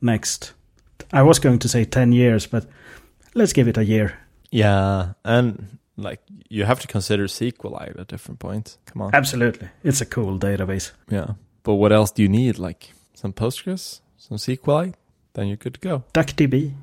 next 0.00 0.52
I 1.12 1.22
was 1.22 1.38
going 1.38 1.58
to 1.60 1.68
say 1.68 1.84
10 1.84 2.12
years, 2.12 2.46
but 2.46 2.66
let's 3.34 3.52
give 3.52 3.68
it 3.68 3.78
a 3.78 3.84
year. 3.84 4.18
Yeah, 4.50 5.14
and 5.24 5.78
like 6.02 6.20
you 6.48 6.64
have 6.64 6.80
to 6.80 6.86
consider 6.86 7.26
SQLite 7.26 7.98
at 7.98 8.08
different 8.08 8.40
points. 8.40 8.78
Come 8.86 9.02
on. 9.02 9.14
Absolutely. 9.14 9.68
It's 9.84 10.00
a 10.00 10.06
cool 10.06 10.38
database. 10.38 10.92
Yeah. 11.08 11.34
But 11.62 11.74
what 11.74 11.92
else 11.92 12.10
do 12.10 12.22
you 12.22 12.28
need? 12.28 12.58
Like 12.58 12.92
some 13.14 13.32
Postgres, 13.32 14.00
some 14.16 14.38
SQLite, 14.38 14.94
then 15.34 15.46
you're 15.48 15.56
good 15.56 15.74
to 15.74 15.80
go. 15.80 16.04
DuckDB, 16.14 16.74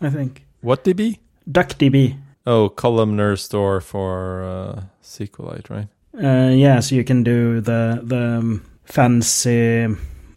I 0.00 0.10
think. 0.10 0.44
What 0.60 0.84
DB? 0.84 1.18
DuckDB. 1.50 2.18
Oh, 2.46 2.68
columnar 2.68 3.36
store 3.36 3.80
for 3.80 4.42
uh, 4.42 4.82
SQLite, 5.02 5.70
right? 5.70 5.88
Uh, 6.14 6.50
yeah, 6.50 6.80
so 6.80 6.94
you 6.94 7.04
can 7.04 7.22
do 7.22 7.60
the 7.60 8.00
the 8.02 8.38
um, 8.38 8.64
fancy 8.84 9.86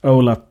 OLAP 0.03 0.43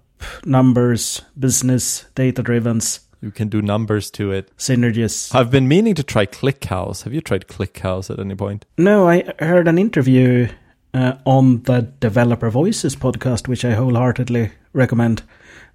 numbers, 0.44 1.22
business 1.38 2.06
data 2.14 2.42
drivens. 2.42 3.00
You 3.20 3.30
can 3.30 3.48
do 3.48 3.60
numbers 3.60 4.10
to 4.12 4.30
it. 4.30 4.56
Synergies. 4.56 5.34
I've 5.34 5.50
been 5.50 5.66
meaning 5.66 5.94
to 5.96 6.02
try 6.02 6.26
ClickHouse. 6.26 7.02
Have 7.02 7.12
you 7.12 7.20
tried 7.20 7.48
ClickHouse 7.48 8.10
at 8.10 8.20
any 8.20 8.34
point? 8.34 8.64
No, 8.76 9.08
I 9.08 9.32
heard 9.40 9.66
an 9.66 9.78
interview 9.78 10.48
uh, 10.94 11.14
on 11.24 11.62
the 11.64 11.82
Developer 12.00 12.50
Voices 12.50 12.94
podcast, 12.96 13.48
which 13.48 13.64
I 13.64 13.72
wholeheartedly 13.72 14.52
recommend, 14.72 15.22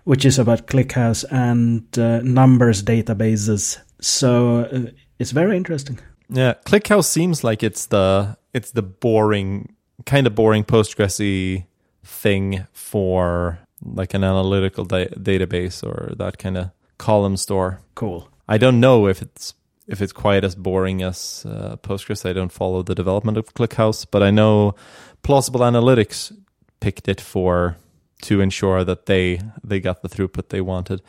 which 0.05 0.25
is 0.25 0.39
about 0.39 0.67
ClickHouse 0.67 1.25
and 1.31 1.85
uh, 1.99 2.21
numbers 2.21 2.83
databases. 2.83 3.77
So 3.99 4.59
uh, 4.59 4.91
it's 5.19 5.31
very 5.31 5.57
interesting. 5.57 5.99
Yeah, 6.29 6.53
ClickHouse 6.65 7.05
seems 7.05 7.43
like 7.43 7.61
it's 7.61 7.87
the 7.87 8.37
it's 8.53 8.71
the 8.71 8.81
boring 8.81 9.75
kind 10.05 10.27
of 10.27 10.35
boring 10.35 10.63
Postgresy 10.63 11.65
thing 12.03 12.65
for 12.73 13.59
like 13.81 14.13
an 14.13 14.23
analytical 14.23 14.85
da- 14.85 15.09
database 15.09 15.83
or 15.83 16.15
that 16.15 16.37
kind 16.37 16.57
of 16.57 16.71
column 17.03 17.37
store. 17.37 17.81
Cool. 17.95 18.29
I 18.47 18.57
don't 18.57 18.79
know 18.79 19.07
if 19.07 19.21
it's 19.21 19.53
if 19.87 20.01
it's 20.01 20.13
quite 20.13 20.43
as 20.45 20.55
boring 20.55 21.03
as 21.03 21.45
uh, 21.45 21.75
Postgres. 21.77 22.25
I 22.29 22.33
don't 22.33 22.51
follow 22.51 22.83
the 22.83 22.95
development 22.95 23.37
of 23.37 23.53
ClickHouse, 23.53 24.05
but 24.09 24.23
I 24.23 24.31
know 24.31 24.75
Plausible 25.23 25.61
Analytics 25.61 26.31
picked 26.79 27.07
it 27.07 27.21
for 27.21 27.77
to 28.21 28.41
ensure 28.41 28.83
that 28.83 29.05
they 29.05 29.39
they 29.63 29.79
got 29.79 30.01
the 30.01 30.09
throughput 30.09 30.49
they 30.49 30.61
wanted. 30.61 31.01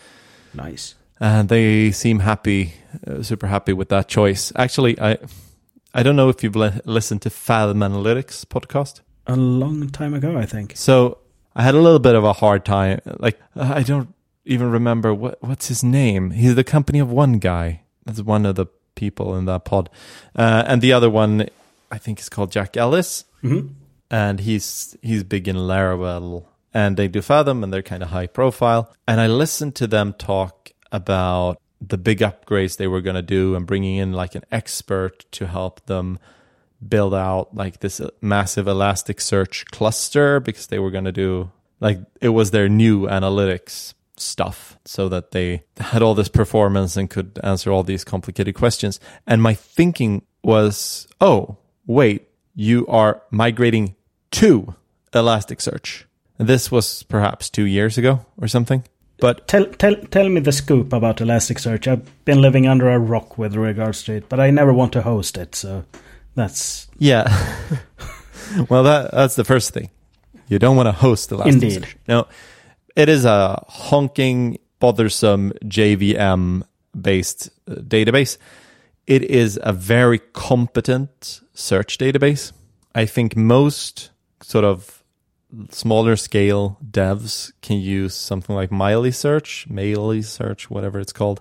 Nice 0.53 0.95
and 1.21 1.49
they 1.49 1.91
seem 1.91 2.21
happy, 2.21 2.75
uh, 3.07 3.23
super 3.23 3.47
happy 3.47 3.73
with 3.73 3.89
that 3.89 4.09
choice. 4.09 4.53
Actually, 4.57 4.99
I 5.01 5.19
I 5.93 6.03
don't 6.03 6.17
know 6.17 6.29
if 6.29 6.43
you've 6.43 6.57
le- 6.57 6.81
listened 6.85 7.23
to 7.23 7.31
Fathom 7.31 7.79
Analytics 7.81 8.45
podcast. 8.47 9.01
A 9.27 9.37
long 9.37 9.89
time 9.91 10.15
ago, 10.15 10.37
I 10.37 10.47
think. 10.47 10.73
So 10.77 11.19
I 11.55 11.63
had 11.63 11.75
a 11.75 11.81
little 11.81 11.99
bit 11.99 12.15
of 12.15 12.25
a 12.25 12.33
hard 12.33 12.65
time. 12.65 13.01
Like 13.19 13.41
I 13.57 13.83
don't 13.83 14.14
even 14.45 14.71
remember 14.71 15.15
what 15.15 15.43
what's 15.43 15.69
his 15.69 15.83
name. 15.83 16.31
He's 16.31 16.55
the 16.55 16.65
company 16.65 16.99
of 16.99 17.11
one 17.11 17.39
guy. 17.39 17.83
That's 18.05 18.21
one 18.21 18.47
of 18.47 18.57
the 18.57 18.67
people 18.95 19.37
in 19.37 19.47
that 19.47 19.65
pod, 19.65 19.91
uh, 20.37 20.65
and 20.67 20.83
the 20.83 20.93
other 20.93 21.11
one 21.11 21.49
I 21.91 21.99
think 21.99 22.21
is 22.21 22.29
called 22.29 22.53
Jack 22.53 22.77
Ellis, 22.77 23.25
mm-hmm. 23.43 23.69
and 24.11 24.41
he's 24.41 24.97
he's 25.03 25.25
big 25.25 25.49
in 25.49 25.57
Laravel. 25.57 26.45
And 26.77 26.97
they 26.97 27.07
do 27.07 27.23
Fathom, 27.23 27.63
and 27.63 27.73
they're 27.73 27.83
kind 27.83 28.03
of 28.03 28.09
high 28.09 28.27
profile. 28.27 28.93
And 29.07 29.21
I 29.21 29.29
listened 29.29 29.77
to 29.77 29.87
them 29.87 30.13
talk 30.13 30.73
about 30.91 31.61
the 31.81 31.99
big 31.99 32.19
upgrades 32.19 32.77
they 32.77 32.89
were 32.89 33.01
going 33.01 33.15
to 33.15 33.23
do 33.23 33.55
and 33.55 33.65
bringing 33.65 33.97
in 33.97 34.13
like 34.13 34.35
an 34.35 34.43
expert 34.51 35.25
to 35.33 35.47
help 35.47 35.87
them 35.87 36.19
build 36.87 37.15
out 37.15 37.55
like 37.55 37.81
this 37.81 38.01
massive 38.21 38.67
Elasticsearch 38.67 39.67
cluster 39.71 40.41
because 40.41 40.67
they 40.67 40.79
were 40.79 40.91
going 40.91 41.05
to 41.05 41.13
do 41.13 41.51
like 41.81 41.99
it 42.21 42.31
was 42.31 42.51
their 42.51 42.69
new 42.69 43.03
analytics 43.03 43.95
stuff 44.17 44.79
so 44.85 45.09
that 45.09 45.33
they 45.33 45.63
had 45.79 46.03
all 46.03 46.15
this 46.15 46.29
performance 46.29 46.97
and 46.97 47.11
could 47.11 47.39
answer 47.43 47.71
all 47.71 47.83
these 47.83 48.05
complicated 48.05 48.55
questions. 48.55 49.01
And 49.27 49.43
my 49.43 49.55
thinking 49.55 50.23
was, 50.43 51.09
oh, 51.21 51.57
wait, 51.87 52.29
you 52.55 52.87
are 52.87 53.23
migrating 53.31 53.97
to 54.33 54.75
Elasticsearch. 55.13 56.05
This 56.39 56.71
was 56.71 57.03
perhaps 57.05 57.49
two 57.51 57.65
years 57.65 57.97
ago 57.99 58.25
or 58.41 58.49
something. 58.49 58.85
But 59.19 59.47
tell 59.47 59.67
tell 59.67 59.95
tell 59.95 60.29
me 60.29 60.41
the 60.41 60.53
scoop 60.53 60.93
about 60.93 61.19
Elasticsearch. 61.19 61.87
I've 61.87 62.25
been 62.25 62.43
living 62.43 62.67
under 62.67 62.91
a 62.91 62.99
rock 62.99 63.39
with 63.39 63.55
regards 63.55 64.03
to 64.05 64.15
it, 64.15 64.29
but 64.29 64.41
I 64.41 64.51
never 64.51 64.73
want 64.73 64.93
to 64.95 65.03
host 65.03 65.39
it, 65.39 65.55
so 65.55 65.85
that's 66.35 66.89
yeah. 66.99 67.25
well, 68.69 68.83
that 68.83 69.13
that's 69.13 69.37
the 69.37 69.45
first 69.45 69.73
thing. 69.73 69.91
You 70.49 70.59
don't 70.59 70.77
want 70.77 70.89
to 70.89 70.93
host 70.93 71.31
Elasticsearch. 71.31 71.47
Indeed. 71.47 71.87
No, 72.09 72.27
it 72.97 73.09
is 73.09 73.25
a 73.25 73.63
honking, 73.69 74.59
bothersome 74.79 75.53
JVM 75.65 76.63
based 76.99 77.51
uh, 77.69 77.75
database. 77.77 78.39
It 79.07 79.23
is 79.23 79.59
a 79.63 79.73
very 79.73 80.19
competent 80.19 81.41
search 81.53 81.99
database. 81.99 82.53
I 82.95 83.07
think 83.07 83.37
most 83.37 84.11
sort 84.41 84.65
of 84.65 85.03
smaller 85.71 86.17
scale 86.17 86.79
devs 86.91 87.53
can 87.63 87.79
use 87.79 88.15
something 88.15 88.55
like 88.55 88.71
Meilisearch, 88.71 89.69
Miley 89.69 90.23
Search, 90.23 90.71
whatever 90.71 90.99
it's 90.99 91.13
called, 91.13 91.41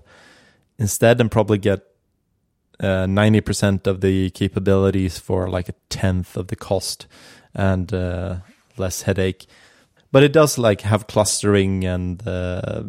instead, 0.77 1.21
and 1.21 1.31
probably 1.31 1.57
get 1.57 1.81
uh, 2.79 3.05
90% 3.05 3.87
of 3.87 4.01
the 4.01 4.29
capabilities 4.31 5.17
for 5.17 5.49
like 5.49 5.69
a 5.69 5.73
tenth 5.89 6.35
of 6.35 6.47
the 6.47 6.55
cost 6.55 7.07
and 7.53 7.93
uh, 7.93 8.37
less 8.77 9.03
headache. 9.03 9.45
But 10.13 10.21
it 10.21 10.31
does 10.31 10.59
like 10.59 10.81
have 10.81 11.07
clustering 11.07 11.83
and 11.83 12.25
uh, 12.25 12.83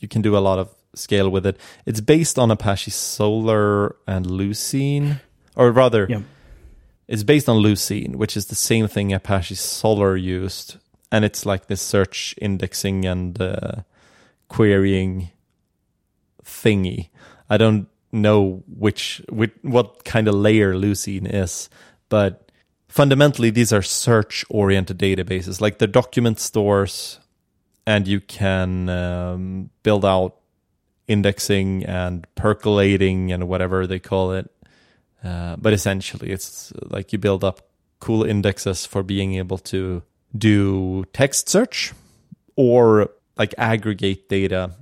you 0.00 0.06
can 0.06 0.20
do 0.20 0.36
a 0.36 0.38
lot 0.38 0.58
of 0.58 0.68
scale 0.94 1.30
with 1.30 1.46
it. 1.46 1.56
It's 1.86 2.02
based 2.02 2.38
on 2.38 2.50
Apache 2.50 2.90
Solr 2.90 3.94
and 4.06 4.26
Lucene, 4.26 5.20
or 5.56 5.72
rather, 5.72 6.06
yeah. 6.08 6.20
it's 7.06 7.22
based 7.24 7.48
on 7.48 7.62
Lucene, 7.62 8.16
which 8.16 8.36
is 8.36 8.46
the 8.46 8.54
same 8.54 8.86
thing 8.86 9.14
Apache 9.14 9.54
Solr 9.54 10.20
used, 10.20 10.76
and 11.10 11.24
it's 11.24 11.46
like 11.46 11.68
this 11.68 11.80
search 11.80 12.34
indexing 12.36 13.06
and 13.06 13.40
uh, 13.40 13.76
querying 14.48 15.30
thingy. 16.44 17.08
I 17.48 17.56
don't 17.56 17.88
know 18.12 18.62
which, 18.68 19.22
which 19.30 19.52
what 19.62 20.04
kind 20.04 20.28
of 20.28 20.34
layer 20.34 20.74
Lucene 20.74 21.32
is, 21.32 21.70
but 22.10 22.47
fundamentally 22.88 23.50
these 23.50 23.72
are 23.72 23.82
search 23.82 24.44
oriented 24.48 24.98
databases, 24.98 25.60
like 25.60 25.78
the 25.78 25.86
document 25.86 26.40
stores, 26.40 27.20
and 27.86 28.06
you 28.08 28.20
can 28.20 28.88
um, 28.88 29.70
build 29.82 30.04
out 30.04 30.36
indexing 31.06 31.84
and 31.84 32.26
percolating 32.34 33.32
and 33.32 33.48
whatever 33.48 33.86
they 33.86 33.98
call 33.98 34.32
it. 34.32 34.50
Uh, 35.24 35.56
but 35.56 35.72
essentially, 35.72 36.30
it's 36.30 36.72
like 36.82 37.12
you 37.12 37.18
build 37.18 37.42
up 37.42 37.68
cool 38.00 38.22
indexes 38.22 38.86
for 38.86 39.02
being 39.02 39.34
able 39.34 39.58
to 39.58 40.02
do 40.36 41.04
text 41.12 41.48
search 41.48 41.92
or 42.56 43.10
like 43.36 43.54
aggregate 43.58 44.28
data. 44.28 44.74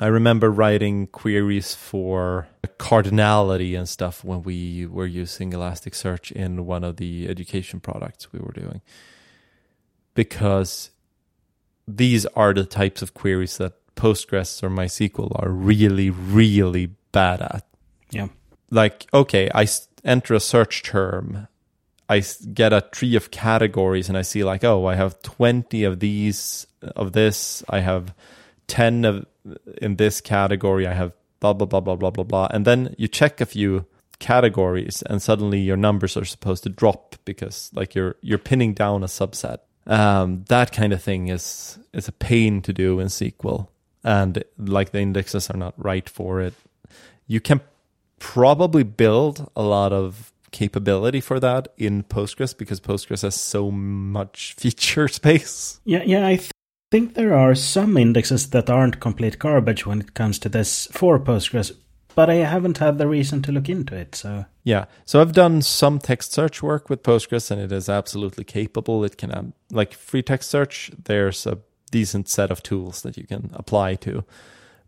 I 0.00 0.06
remember 0.06 0.50
writing 0.50 1.08
queries 1.08 1.74
for 1.74 2.48
cardinality 2.78 3.76
and 3.76 3.88
stuff 3.88 4.22
when 4.22 4.42
we 4.42 4.86
were 4.86 5.06
using 5.06 5.50
Elasticsearch 5.50 6.30
in 6.30 6.66
one 6.66 6.84
of 6.84 6.96
the 6.96 7.28
education 7.28 7.80
products 7.80 8.32
we 8.32 8.38
were 8.38 8.52
doing. 8.52 8.80
Because 10.14 10.90
these 11.86 12.26
are 12.26 12.54
the 12.54 12.64
types 12.64 13.02
of 13.02 13.14
queries 13.14 13.58
that 13.58 13.74
Postgres 13.96 14.62
or 14.62 14.70
MySQL 14.70 15.32
are 15.42 15.50
really, 15.50 16.10
really 16.10 16.90
bad 17.10 17.42
at. 17.42 17.66
Yeah. 18.10 18.28
Like, 18.70 19.06
okay, 19.12 19.50
I 19.52 19.66
enter 20.04 20.34
a 20.34 20.40
search 20.40 20.84
term, 20.84 21.48
I 22.08 22.22
get 22.52 22.72
a 22.72 22.82
tree 22.92 23.16
of 23.16 23.30
categories, 23.32 24.08
and 24.08 24.16
I 24.16 24.22
see 24.22 24.44
like, 24.44 24.62
oh, 24.62 24.86
I 24.86 24.94
have 24.94 25.20
twenty 25.22 25.82
of 25.82 25.98
these 25.98 26.66
of 26.94 27.12
this, 27.12 27.64
I 27.68 27.80
have 27.80 28.14
ten 28.68 29.04
of 29.04 29.26
in 29.82 29.96
this 29.96 30.20
category, 30.20 30.86
I 30.86 30.94
have 30.94 31.12
blah 31.40 31.52
blah 31.52 31.66
blah 31.66 31.80
blah 31.80 31.96
blah 31.96 32.10
blah 32.10 32.24
blah, 32.24 32.48
and 32.50 32.64
then 32.64 32.94
you 32.96 33.08
check 33.08 33.40
a 33.40 33.46
few 33.46 33.86
categories, 34.20 35.02
and 35.02 35.20
suddenly 35.20 35.58
your 35.58 35.76
numbers 35.76 36.16
are 36.16 36.24
supposed 36.24 36.62
to 36.62 36.68
drop 36.68 37.16
because 37.24 37.70
like 37.74 37.94
you're 37.94 38.16
you're 38.20 38.38
pinning 38.38 38.74
down 38.74 39.02
a 39.02 39.06
subset. 39.06 39.58
Um, 39.86 40.44
that 40.48 40.70
kind 40.70 40.92
of 40.92 41.02
thing 41.02 41.28
is 41.28 41.78
is 41.92 42.06
a 42.06 42.12
pain 42.12 42.62
to 42.62 42.72
do 42.72 43.00
in 43.00 43.08
SQL 43.08 43.68
and 44.04 44.42
like 44.58 44.92
the 44.92 45.00
indexes 45.00 45.50
are 45.50 45.56
not 45.56 45.74
right 45.76 46.08
for 46.08 46.40
it. 46.40 46.54
You 47.26 47.40
can 47.40 47.60
probably 48.18 48.82
build 48.82 49.50
a 49.54 49.62
lot 49.62 49.92
of 49.92 50.32
capability 50.50 51.20
for 51.20 51.38
that 51.40 51.68
in 51.76 52.02
Postgres 52.04 52.56
because 52.56 52.80
Postgres 52.80 53.22
has 53.22 53.34
so 53.34 53.70
much 53.70 54.54
feature 54.58 55.08
space. 55.08 55.80
Yeah, 55.84 56.02
yeah, 56.04 56.26
I 56.26 56.36
th- 56.36 56.50
think 56.90 57.14
there 57.14 57.34
are 57.34 57.54
some 57.54 57.96
indexes 57.96 58.50
that 58.50 58.70
aren't 58.70 59.00
complete 59.00 59.38
garbage 59.38 59.86
when 59.86 60.00
it 60.00 60.14
comes 60.14 60.38
to 60.40 60.48
this 60.48 60.86
for 60.90 61.18
Postgres, 61.18 61.72
but 62.14 62.30
I 62.30 62.36
haven't 62.36 62.78
had 62.78 62.98
the 62.98 63.06
reason 63.06 63.42
to 63.42 63.52
look 63.52 63.68
into 63.68 63.94
it. 63.94 64.14
So 64.14 64.46
yeah, 64.64 64.86
so 65.04 65.20
I've 65.20 65.32
done 65.32 65.62
some 65.62 65.98
text 65.98 66.32
search 66.32 66.62
work 66.62 66.88
with 66.88 67.02
Postgres, 67.02 67.50
and 67.50 67.60
it 67.60 67.72
is 67.72 67.88
absolutely 67.88 68.44
capable. 68.44 69.04
It 69.04 69.16
can 69.16 69.34
um, 69.34 69.52
like 69.70 69.94
free 69.94 70.22
text 70.22 70.50
search. 70.50 70.90
There's 71.04 71.46
a 71.46 71.58
decent 71.90 72.28
set 72.28 72.50
of 72.50 72.62
tools 72.62 73.02
that 73.02 73.16
you 73.16 73.26
can 73.26 73.50
apply 73.54 73.94
to. 73.96 74.24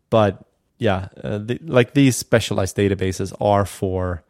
But 0.09 0.45
yeah, 0.79 1.09
uh, 1.23 1.39
the, 1.39 1.59
like 1.63 1.95
these 1.95 2.17
specialized 2.17 2.77
databases 2.77 3.33
are 3.41 3.67
for 3.67 4.23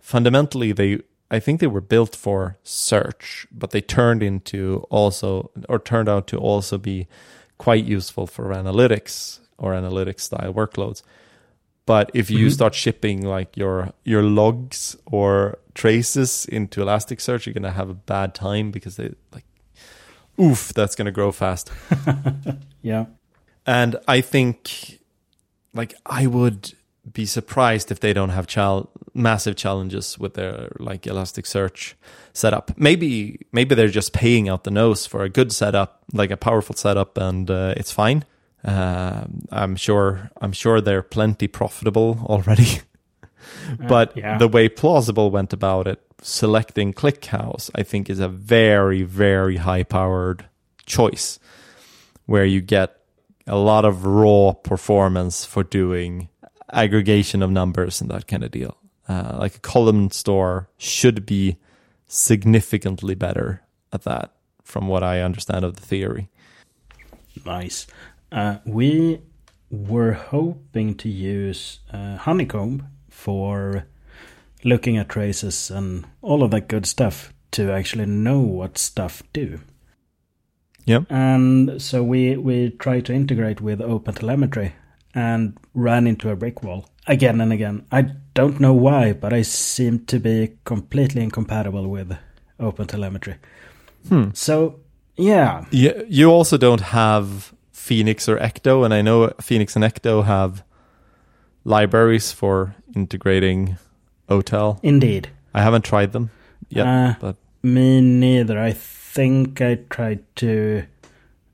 fundamentally 0.00 0.72
they 0.72 1.00
I 1.30 1.40
think 1.40 1.60
they 1.60 1.66
were 1.66 1.80
built 1.80 2.14
for 2.14 2.58
search, 2.62 3.46
but 3.50 3.70
they 3.70 3.80
turned 3.80 4.22
into 4.22 4.86
also 4.90 5.50
or 5.68 5.78
turned 5.78 6.08
out 6.08 6.26
to 6.28 6.38
also 6.38 6.78
be 6.78 7.08
quite 7.58 7.84
useful 7.84 8.26
for 8.26 8.50
analytics 8.50 9.40
or 9.58 9.72
analytics 9.72 10.20
style 10.20 10.52
workloads. 10.52 11.02
But 11.86 12.10
if 12.14 12.30
you 12.30 12.46
mm-hmm. 12.46 12.54
start 12.54 12.74
shipping 12.74 13.26
like 13.26 13.56
your 13.56 13.92
your 14.04 14.22
logs 14.22 14.96
or 15.06 15.58
traces 15.74 16.46
into 16.46 16.80
Elasticsearch, 16.80 17.46
you're 17.46 17.54
gonna 17.54 17.72
have 17.72 17.90
a 17.90 17.94
bad 17.94 18.34
time 18.34 18.70
because 18.70 18.96
they 18.96 19.14
like 19.32 19.44
oof, 20.40 20.72
that's 20.74 20.94
going 20.94 21.06
to 21.06 21.12
grow 21.12 21.32
fast. 21.32 21.70
yeah. 22.82 23.06
And 23.66 23.96
I 24.06 24.20
think, 24.20 25.00
like, 25.72 25.94
I 26.04 26.26
would 26.26 26.74
be 27.12 27.26
surprised 27.26 27.90
if 27.90 28.00
they 28.00 28.12
don't 28.12 28.30
have 28.30 28.46
chal- 28.46 28.90
massive 29.12 29.56
challenges 29.56 30.18
with 30.18 30.34
their 30.34 30.72
like 30.78 31.02
Elasticsearch 31.02 31.94
setup. 32.32 32.76
Maybe 32.78 33.40
maybe 33.52 33.74
they're 33.74 33.88
just 33.88 34.12
paying 34.12 34.48
out 34.48 34.64
the 34.64 34.70
nose 34.70 35.06
for 35.06 35.22
a 35.22 35.28
good 35.28 35.52
setup, 35.52 36.02
like 36.12 36.30
a 36.30 36.36
powerful 36.36 36.74
setup, 36.74 37.18
and 37.18 37.50
uh, 37.50 37.74
it's 37.76 37.92
fine. 37.92 38.24
Uh, 38.64 39.24
I'm 39.50 39.76
sure 39.76 40.30
I'm 40.40 40.52
sure 40.52 40.80
they're 40.80 41.02
plenty 41.02 41.48
profitable 41.48 42.20
already. 42.24 42.80
but 43.78 44.10
uh, 44.10 44.20
yeah. 44.20 44.38
the 44.38 44.48
way 44.48 44.68
plausible 44.68 45.30
went 45.30 45.52
about 45.52 45.86
it 45.86 46.00
selecting 46.22 46.94
ClickHouse, 46.94 47.70
I 47.74 47.82
think, 47.82 48.08
is 48.08 48.18
a 48.18 48.28
very, 48.28 49.02
very 49.02 49.58
high 49.58 49.82
powered 49.82 50.46
choice 50.86 51.38
where 52.26 52.46
you 52.46 52.62
get 52.62 52.96
a 53.46 53.56
lot 53.56 53.84
of 53.84 54.06
raw 54.06 54.52
performance 54.52 55.44
for 55.44 55.62
doing 55.62 56.30
aggregation 56.74 57.42
of 57.42 57.50
numbers 57.50 58.00
and 58.00 58.10
that 58.10 58.26
kind 58.26 58.44
of 58.44 58.50
deal. 58.50 58.76
Uh, 59.08 59.36
like 59.38 59.56
a 59.56 59.60
column 59.60 60.10
store 60.10 60.68
should 60.76 61.24
be 61.26 61.56
significantly 62.06 63.14
better 63.14 63.62
at 63.92 64.02
that, 64.02 64.32
from 64.62 64.88
what 64.88 65.02
I 65.02 65.20
understand 65.20 65.64
of 65.64 65.76
the 65.76 65.82
theory. 65.82 66.28
Nice. 67.44 67.86
Uh, 68.32 68.56
we 68.64 69.20
were 69.70 70.12
hoping 70.12 70.94
to 70.96 71.08
use 71.08 71.80
uh, 71.92 72.16
Honeycomb 72.16 72.88
for 73.10 73.86
looking 74.64 74.96
at 74.96 75.08
traces 75.08 75.70
and 75.70 76.06
all 76.22 76.42
of 76.42 76.50
that 76.50 76.68
good 76.68 76.86
stuff 76.86 77.32
to 77.52 77.70
actually 77.70 78.06
know 78.06 78.40
what 78.40 78.78
stuff 78.78 79.22
do. 79.32 79.60
Yep. 80.86 81.06
And 81.10 81.80
so 81.80 82.02
we 82.02 82.36
we 82.36 82.70
try 82.70 83.00
to 83.00 83.12
integrate 83.12 83.60
with 83.60 83.80
OpenTelemetry 83.80 84.72
and 85.14 85.56
ran 85.74 86.06
into 86.06 86.30
a 86.30 86.36
brick 86.36 86.62
wall 86.62 86.88
again 87.06 87.40
and 87.40 87.52
again. 87.52 87.86
I 87.92 88.12
don't 88.34 88.60
know 88.60 88.72
why, 88.72 89.12
but 89.12 89.32
I 89.32 89.42
seem 89.42 90.04
to 90.06 90.18
be 90.18 90.56
completely 90.64 91.22
incompatible 91.22 91.88
with 91.88 92.16
OpenTelemetry. 92.60 93.36
Hmm. 94.08 94.30
So 94.32 94.80
yeah. 95.16 95.66
Yeah. 95.70 96.02
You 96.08 96.30
also 96.30 96.56
don't 96.56 96.80
have 96.80 97.54
Phoenix 97.72 98.28
or 98.28 98.38
Ecto, 98.38 98.84
and 98.84 98.92
I 98.92 99.02
know 99.02 99.32
Phoenix 99.40 99.76
and 99.76 99.84
Ecto 99.84 100.24
have 100.24 100.64
libraries 101.64 102.32
for 102.32 102.74
integrating 102.94 103.78
OTel. 104.28 104.80
Indeed. 104.82 105.30
I 105.52 105.62
haven't 105.62 105.84
tried 105.84 106.12
them 106.12 106.30
yet, 106.68 106.86
uh, 106.86 107.14
but 107.20 107.36
me 107.62 108.00
neither. 108.00 108.58
I 108.58 108.72
think 108.72 109.60
I 109.60 109.76
tried 109.88 110.24
to 110.36 110.84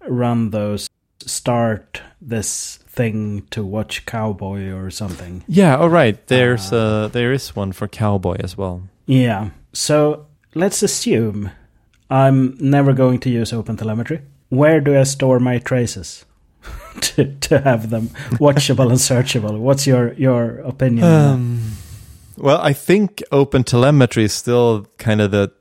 run 0.09 0.51
those 0.51 0.89
start 1.27 2.01
this 2.21 2.79
thing 3.01 3.47
to 3.49 3.65
watch 3.65 4.05
cowboy 4.05 4.71
or 4.73 4.91
something. 4.91 5.43
Yeah, 5.49 5.77
all 5.79 5.89
right. 5.89 6.17
There's 6.27 6.71
uh, 6.73 7.09
there 7.09 7.33
is 7.33 7.57
one 7.57 7.73
for 7.73 7.89
cowboy 7.89 8.37
as 8.41 8.59
well. 8.59 8.83
Yeah. 9.07 9.51
So 9.73 10.27
let's 10.55 10.83
assume 10.83 11.51
I'm 12.11 12.59
never 12.61 12.93
going 12.93 13.21
to 13.21 13.31
use 13.31 13.53
OpenTelemetry. 13.53 14.21
Where 14.51 14.81
do 14.81 14.99
I 14.99 15.05
store 15.05 15.41
my 15.41 15.59
traces 15.59 16.27
to 17.01 17.25
to 17.49 17.61
have 17.61 17.89
them 17.89 18.09
watchable 18.39 18.91
and 18.91 19.01
searchable? 19.01 19.59
What's 19.59 19.87
your 19.87 20.13
your 20.15 20.61
opinion? 20.61 21.05
Um, 21.05 21.61
well, 22.37 22.61
I 22.61 22.75
think 22.75 23.23
open 23.33 23.65
telemetry 23.65 24.25
is 24.25 24.35
still 24.35 24.87
kind 24.99 25.21
of 25.21 25.31
the 25.31 25.53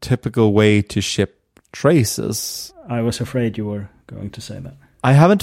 typical 0.00 0.52
way 0.52 0.82
to 0.82 1.00
ship 1.00 1.60
traces. 1.72 2.72
I 2.88 3.02
was 3.02 3.20
afraid 3.20 3.58
you 3.58 3.66
were 3.66 3.88
going 4.06 4.30
to 4.30 4.40
say 4.40 4.60
that. 4.60 4.76
I 5.04 5.12
haven't 5.12 5.42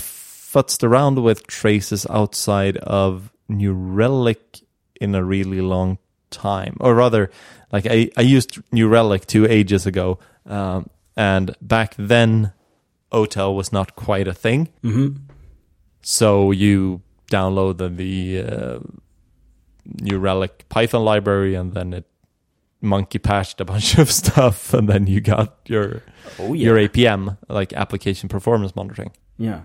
futzed 0.54 0.84
around 0.84 1.24
with 1.24 1.48
traces 1.48 2.06
outside 2.10 2.78
of 2.78 3.32
New 3.50 3.74
Relic 3.74 4.60
in 5.02 5.16
a 5.16 5.24
really 5.24 5.62
long 5.62 5.98
time, 6.30 6.78
or 6.80 6.96
rather, 6.96 7.30
like 7.72 7.86
I, 7.90 8.10
I 8.18 8.22
used 8.22 8.60
New 8.72 8.88
Relic 8.88 9.26
two 9.26 9.46
ages 9.46 9.86
ago, 9.86 10.20
um, 10.46 10.90
and 11.16 11.56
back 11.62 11.96
then, 11.98 12.54
OTel 13.12 13.56
was 13.56 13.72
not 13.72 13.96
quite 13.96 14.28
a 14.28 14.34
thing. 14.34 14.70
hmm 14.82 15.08
So 16.02 16.52
you 16.52 17.02
download 17.32 17.78
the, 17.78 17.90
the 17.90 18.44
uh, 18.44 18.80
New 20.02 20.20
Relic 20.20 20.66
Python 20.70 21.04
library, 21.04 21.56
and 21.56 21.74
then 21.74 21.94
it 21.94 22.06
monkey 22.82 23.20
patched 23.20 23.62
a 23.62 23.66
bunch 23.66 23.98
of 24.00 24.12
stuff, 24.12 24.74
and 24.74 24.88
then 24.90 25.08
you 25.08 25.22
got 25.22 25.58
your 25.68 26.02
Oh 26.40 26.54
your 26.54 26.78
APM, 26.78 27.38
like 27.50 27.74
application 27.74 28.30
performance 28.30 28.76
monitoring. 28.76 29.12
yeah. 29.38 29.62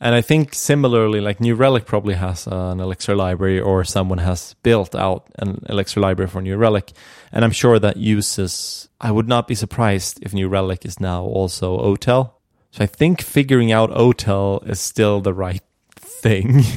And 0.00 0.14
I 0.14 0.20
think 0.20 0.54
similarly, 0.54 1.20
like 1.20 1.40
New 1.40 1.54
Relic 1.54 1.86
probably 1.86 2.14
has 2.14 2.46
an 2.46 2.80
Elixir 2.80 3.14
library, 3.14 3.60
or 3.60 3.84
someone 3.84 4.18
has 4.18 4.54
built 4.62 4.94
out 4.94 5.28
an 5.38 5.64
Elixir 5.68 6.00
library 6.00 6.28
for 6.28 6.42
New 6.42 6.56
Relic, 6.56 6.92
and 7.32 7.44
I'm 7.44 7.52
sure 7.52 7.78
that 7.78 7.96
uses. 7.96 8.88
I 9.00 9.10
would 9.10 9.28
not 9.28 9.46
be 9.48 9.54
surprised 9.54 10.18
if 10.22 10.34
New 10.34 10.48
Relic 10.48 10.84
is 10.84 11.00
now 11.00 11.22
also 11.24 11.78
OTel. 11.78 12.32
So 12.70 12.82
I 12.82 12.86
think 12.86 13.22
figuring 13.22 13.70
out 13.70 13.90
OTel 13.90 14.68
is 14.68 14.80
still 14.80 15.20
the 15.20 15.34
right 15.34 15.62
thing. 15.96 16.62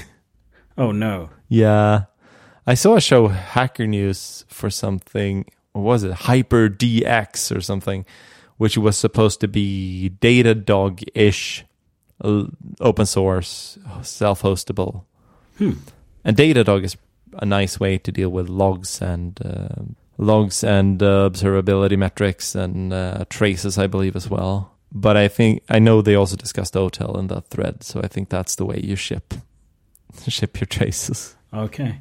Oh 0.77 0.91
no. 0.91 1.29
Yeah. 1.47 2.03
I 2.67 2.75
saw 2.75 2.95
a 2.95 3.01
show 3.01 3.29
Hacker 3.29 3.87
News 3.87 4.45
for 4.47 4.69
something, 4.69 5.45
what 5.71 5.81
was 5.81 6.03
it? 6.03 6.11
HyperDX 6.11 7.55
or 7.55 7.61
something, 7.61 8.05
which 8.57 8.77
was 8.77 8.97
supposed 8.97 9.39
to 9.41 9.47
be 9.47 10.11
Datadog 10.21 11.03
ish, 11.15 11.65
open 12.21 13.05
source, 13.05 13.77
self 14.01 14.41
hostable. 14.41 15.03
Hmm. 15.57 15.73
And 16.23 16.35
Datadog 16.37 16.83
is 16.83 16.97
a 17.33 17.45
nice 17.45 17.79
way 17.79 17.97
to 17.97 18.11
deal 18.11 18.29
with 18.29 18.49
logs 18.49 19.01
and 19.01 19.39
uh, 19.43 19.83
logs 20.17 20.63
and 20.63 21.01
uh, 21.01 21.29
observability 21.29 21.97
metrics 21.97 22.55
and 22.55 22.93
uh, 22.93 23.25
traces, 23.29 23.77
I 23.77 23.87
believe, 23.87 24.15
as 24.15 24.29
well. 24.29 24.73
But 24.91 25.17
I 25.17 25.27
think 25.27 25.63
I 25.69 25.79
know 25.79 26.01
they 26.01 26.15
also 26.15 26.35
discussed 26.35 26.73
OTel 26.73 27.17
in 27.19 27.27
that 27.27 27.47
thread, 27.47 27.83
so 27.83 28.01
I 28.03 28.07
think 28.07 28.29
that's 28.29 28.55
the 28.55 28.65
way 28.65 28.79
you 28.83 28.95
ship 28.95 29.33
ship 30.27 30.59
your 30.59 30.67
traces. 30.67 31.35
Okay. 31.53 31.99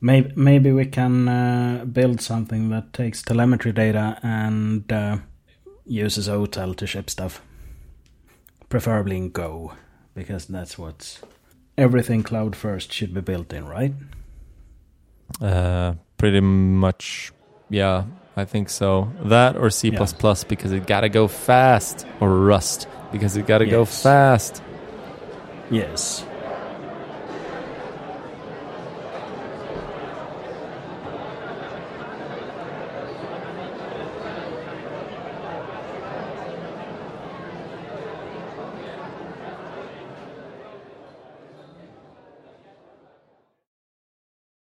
Maybe 0.00 0.32
maybe 0.36 0.72
we 0.72 0.86
can 0.86 1.28
uh, 1.28 1.84
build 1.84 2.20
something 2.20 2.70
that 2.70 2.92
takes 2.92 3.22
telemetry 3.22 3.72
data 3.72 4.18
and 4.22 4.90
uh, 4.92 5.18
uses 5.86 6.28
OTel 6.28 6.76
to 6.76 6.86
ship 6.86 7.10
stuff. 7.10 7.40
Preferably 8.68 9.16
in 9.16 9.30
Go, 9.30 9.72
because 10.14 10.46
that's 10.46 10.76
what 10.78 11.20
everything 11.78 12.22
cloud 12.22 12.56
first 12.56 12.92
should 12.92 13.14
be 13.14 13.20
built 13.20 13.52
in, 13.52 13.66
right? 13.66 13.92
Uh, 15.40 15.94
pretty 16.18 16.40
much, 16.40 17.32
yeah, 17.70 18.04
I 18.36 18.44
think 18.44 18.68
so. 18.68 19.12
That 19.24 19.56
or 19.56 19.70
C++ 19.70 19.88
Yeah. 19.90 20.06
because 20.48 20.72
it 20.72 20.86
gotta 20.86 21.08
go 21.08 21.28
fast, 21.28 22.06
or 22.20 22.34
Rust 22.38 22.88
because 23.12 23.36
it 23.36 23.46
gotta 23.46 23.66
go 23.66 23.84
fast. 23.84 24.62
Yes. 25.70 26.24